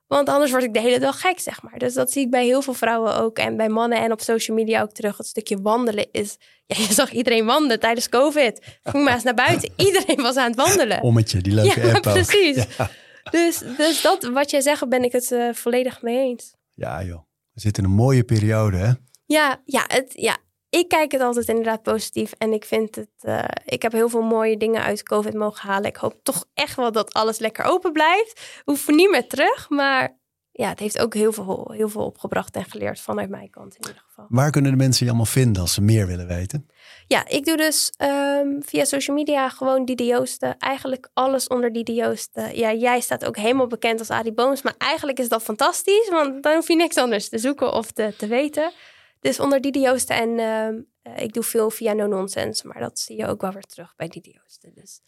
[0.10, 1.78] want anders word ik de hele dag gek, zeg maar.
[1.78, 4.58] Dus dat zie ik bij heel veel vrouwen ook en bij mannen en op social
[4.58, 5.18] media ook terug.
[5.18, 8.80] Het stukje wandelen is, ja, je zag iedereen wandelen tijdens COVID.
[8.84, 11.02] Ging maar eens naar buiten, iedereen was aan het wandelen.
[11.02, 12.14] Ommetje, die leuke ja, app ook.
[12.14, 12.66] precies.
[12.78, 12.90] Ja.
[13.32, 16.56] Dus, dus dat, wat jij zegt, ben ik het eh, volledig mee eens.
[16.74, 18.92] ja joh, we zitten in een mooie periode hè.
[19.26, 20.38] Ja, ja, het, ja,
[20.70, 22.32] ik kijk het altijd inderdaad positief.
[22.38, 25.90] En ik vind het, eh, ik heb heel veel mooie dingen uit COVID mogen halen.
[25.90, 28.62] Ik hoop toch echt wel dat alles lekker open blijft.
[28.64, 30.18] Hoef niet meer terug, maar
[30.60, 33.88] ja, het heeft ook heel veel, heel veel opgebracht en geleerd vanuit mijn kant in
[33.88, 34.26] ieder geval.
[34.30, 36.68] Waar kunnen de mensen je allemaal vinden als ze meer willen weten?
[37.08, 40.58] Ja, ik doe dus ehm, via social media gewoon Didi Joosten.
[40.58, 42.58] Eigenlijk alles onder Didi Joosten.
[42.58, 44.62] Ja, jij staat ook helemaal bekend als Adi Booms.
[44.62, 48.14] Maar eigenlijk is dat fantastisch, want dan hoef je niks anders te zoeken of te,
[48.18, 48.72] te weten.
[49.20, 52.68] Dus onder Didi Joosten en ehm, eh, ik doe veel via No Nonsense.
[52.68, 54.72] Maar dat zie je ook wel weer terug bij Didi Joosten.
[54.74, 55.02] Dus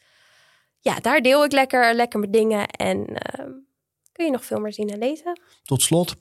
[0.79, 2.67] ja, daar deel ik lekker, lekker mijn dingen.
[2.67, 3.51] En ehm,
[4.11, 5.39] kun je nog veel meer zien en lezen.
[5.63, 6.15] Tot slot,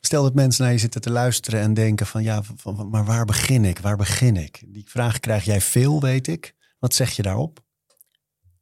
[0.00, 3.04] stel dat mensen naar je zitten te luisteren en denken van ja, van, van- maar
[3.04, 3.78] waar begin ik?
[3.78, 4.62] Waar begin ik?
[4.66, 6.54] Die vraag krijg jij veel, weet ik.
[6.78, 7.58] Wat zeg je daarop?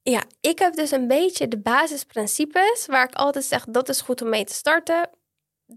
[0.02, 4.22] Ja, ik heb dus een beetje de basisprincipes waar ik altijd zeg dat is goed
[4.22, 5.11] om mee te starten.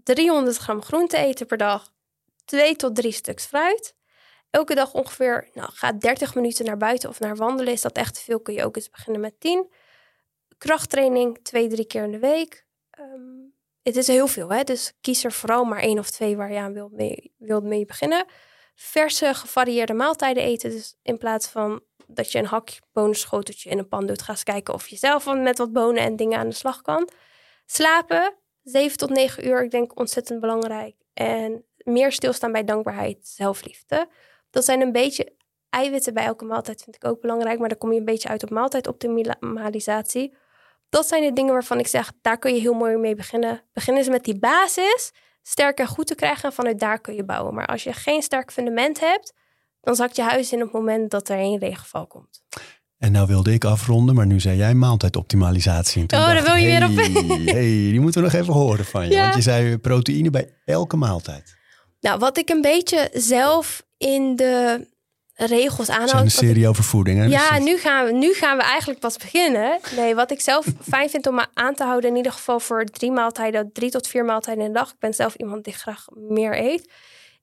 [0.02, 1.92] 300 gram groente eten per dag,
[2.50, 3.94] 2 tot 3 stuks fruit.
[4.50, 7.72] Elke dag ongeveer, nou ga 30 minuten naar buiten of naar wandelen.
[7.72, 9.72] Is dat echt te veel, kun je ook eens beginnen met 10.
[10.58, 12.66] Krachttraining twee, drie keer in de week.
[12.90, 13.38] Ehm,
[13.82, 14.62] het is heel veel, hè?
[14.62, 17.84] dus kies er vooral maar één of twee waar je aan wilt mee, wilt mee
[17.84, 18.24] beginnen.
[18.74, 20.70] Verse, gevarieerde maaltijden eten.
[20.70, 24.42] Dus in plaats van dat je een hak bonenschoteltje in een pan doet, ga eens
[24.42, 27.08] kijken of je zelf met wat bonen en dingen aan de slag kan.
[27.66, 30.96] Slapen, 7 tot 9 uur, ik denk ontzettend belangrijk.
[31.12, 34.08] En meer stilstaan bij dankbaarheid, zelfliefde.
[34.50, 35.32] Dat zijn een beetje
[35.70, 37.58] eiwitten bij elke maaltijd, vind ik ook belangrijk.
[37.58, 40.34] Maar dan kom je een beetje uit op maaltijdoptimalisatie.
[40.88, 43.62] Dat zijn de dingen waarvan ik zeg, daar kun je heel mooi mee beginnen.
[43.72, 45.12] Begin eens met die basis,
[45.42, 46.44] sterk en goed te krijgen.
[46.44, 47.54] En vanuit daar kun je bouwen.
[47.54, 49.32] Maar als je geen sterk fundament hebt,
[49.80, 52.42] dan zakt je huis in op het moment dat er een regenval komt.
[52.98, 56.04] En nou wilde ik afronden, maar nu zei jij maaltijdoptimalisatie.
[56.06, 56.96] En Oh, daar wil je weer op
[57.46, 59.10] hey, die moeten we nog even horen van je.
[59.14, 59.22] Ja.
[59.22, 61.58] Want je zei proteïne bij elke maaltijd.
[62.00, 64.86] Nou, wat ik een beetje zelf in de
[65.34, 66.10] regels aanhoud.
[66.10, 67.18] een wat ik- serie over voeding.
[67.18, 67.24] Hè?
[67.24, 69.78] Ja, Dus nu gaan, we, nu gaan we eigenlijk pas beginnen.
[69.96, 72.84] Nee, wat ik zelf fijn vind om me aan te houden, in ieder geval voor
[72.84, 74.90] drie maaltijden, drie tot vier maaltijden in de dag.
[74.90, 76.92] Ik ben zelf iemand die graag meer eet.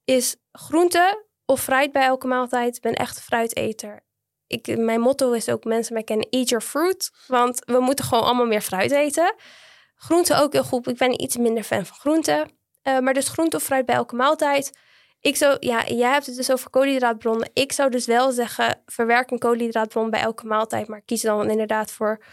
[0.05, 2.75] Is groente of fruit bij elke maaltijd.
[2.75, 4.05] Ik ben echt een fruiteter.
[4.47, 7.11] Ik, mijn motto is ook mensen mij kennen, eat your fruit.
[7.27, 9.35] Want we moeten gewoon allemaal meer fruit eten.
[9.95, 10.87] Groente ook heel goed.
[10.87, 12.47] Ik ben iets minder fan van groente.
[12.87, 14.77] Eh, maar dus groente of fruit bij elke maaltijd.
[15.19, 17.49] Ik zou, ja, jij hebt het dus over koolhydraatbronnen.
[17.53, 20.87] Ik zou dus wel zeggen, verwerk een koolhydraatbron bij elke maaltijd.
[20.87, 22.23] Maar kies dan inderdaad voor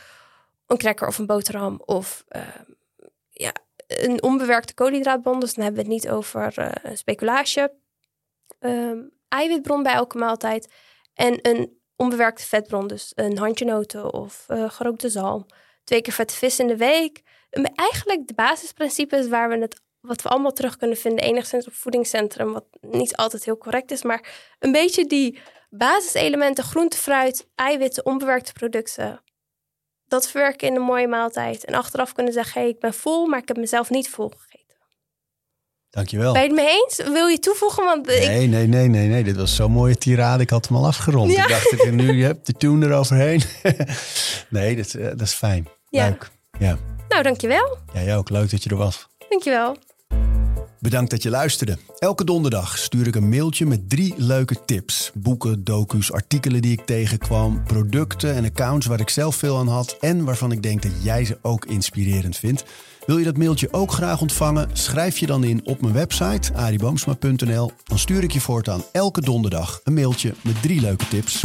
[0.67, 1.83] een cracker of een boterham.
[1.85, 2.71] Of ehm,
[3.31, 3.53] ja,
[3.87, 5.41] een onbewerkte koolhydraatbron.
[5.41, 6.55] Dus dan hebben we het niet over.
[8.59, 8.99] Ehm,
[9.29, 10.73] eiwitbron bij elke maaltijd.
[11.15, 12.87] En een onbewerkte vetbron.
[12.87, 15.47] Dus een handje noten of eh, gerookte zalm.
[15.85, 17.23] Twee keer vette vis in de week.
[17.51, 21.75] En Eigenlijk de basisprincipes waar we het wat we allemaal terug kunnen vinden, enigszins op
[21.75, 24.29] voedingscentrum, wat niet altijd heel correct is, maar
[24.59, 25.39] een beetje die
[25.71, 29.23] basiselementen, groente, fruit, eiwitten, onbewerkte producten,
[30.07, 31.65] dat verwerken in een mooie maaltijd.
[31.65, 34.77] En achteraf kunnen zeggen, hey, ik ben vol, maar ik heb mezelf niet vol gegeten.
[35.91, 36.33] Dankjewel.
[36.33, 36.97] Ben je het mee eens?
[36.97, 37.85] Wil je toevoegen?
[37.85, 39.25] Want ik, Nee, nee, nee, nee, nee.
[39.25, 40.43] Dit was zo'n mooie tirade.
[40.43, 41.33] Ik had hem al afgerond.
[41.33, 41.43] Ja.
[41.43, 43.43] Ik dacht, ik, nu je hebt de tune eroverheen.
[44.49, 45.69] nee, dat, is, eh, dat is fijn.
[45.89, 46.07] Ja.
[46.07, 46.31] Leuk.
[46.59, 46.79] Ja,
[47.09, 47.79] nou, dankjewel.
[47.93, 48.31] jij ook.
[48.31, 49.09] Leuk dat je er was.
[49.29, 49.77] Dankjewel.
[50.85, 51.79] Bedankt dat je luisterde.
[51.99, 55.11] Elke donderdag stuur ik een mailtje met drie leuke tips.
[55.15, 59.97] Boeken, docu's, artikelen die ik tegenkwam, producten en accounts waar ik zelf veel aan had
[60.01, 62.65] en waarvan ik denk dat jij ze ook inspirerend vindt.
[63.07, 64.69] Wil je dat mailtje ook graag ontvangen?
[64.73, 67.73] Schrijf je dan in op mijn website ariboomsma.nl.
[67.85, 71.43] Dan stuur ik je voortaan elke donderdag een mailtje met drie leuke tips.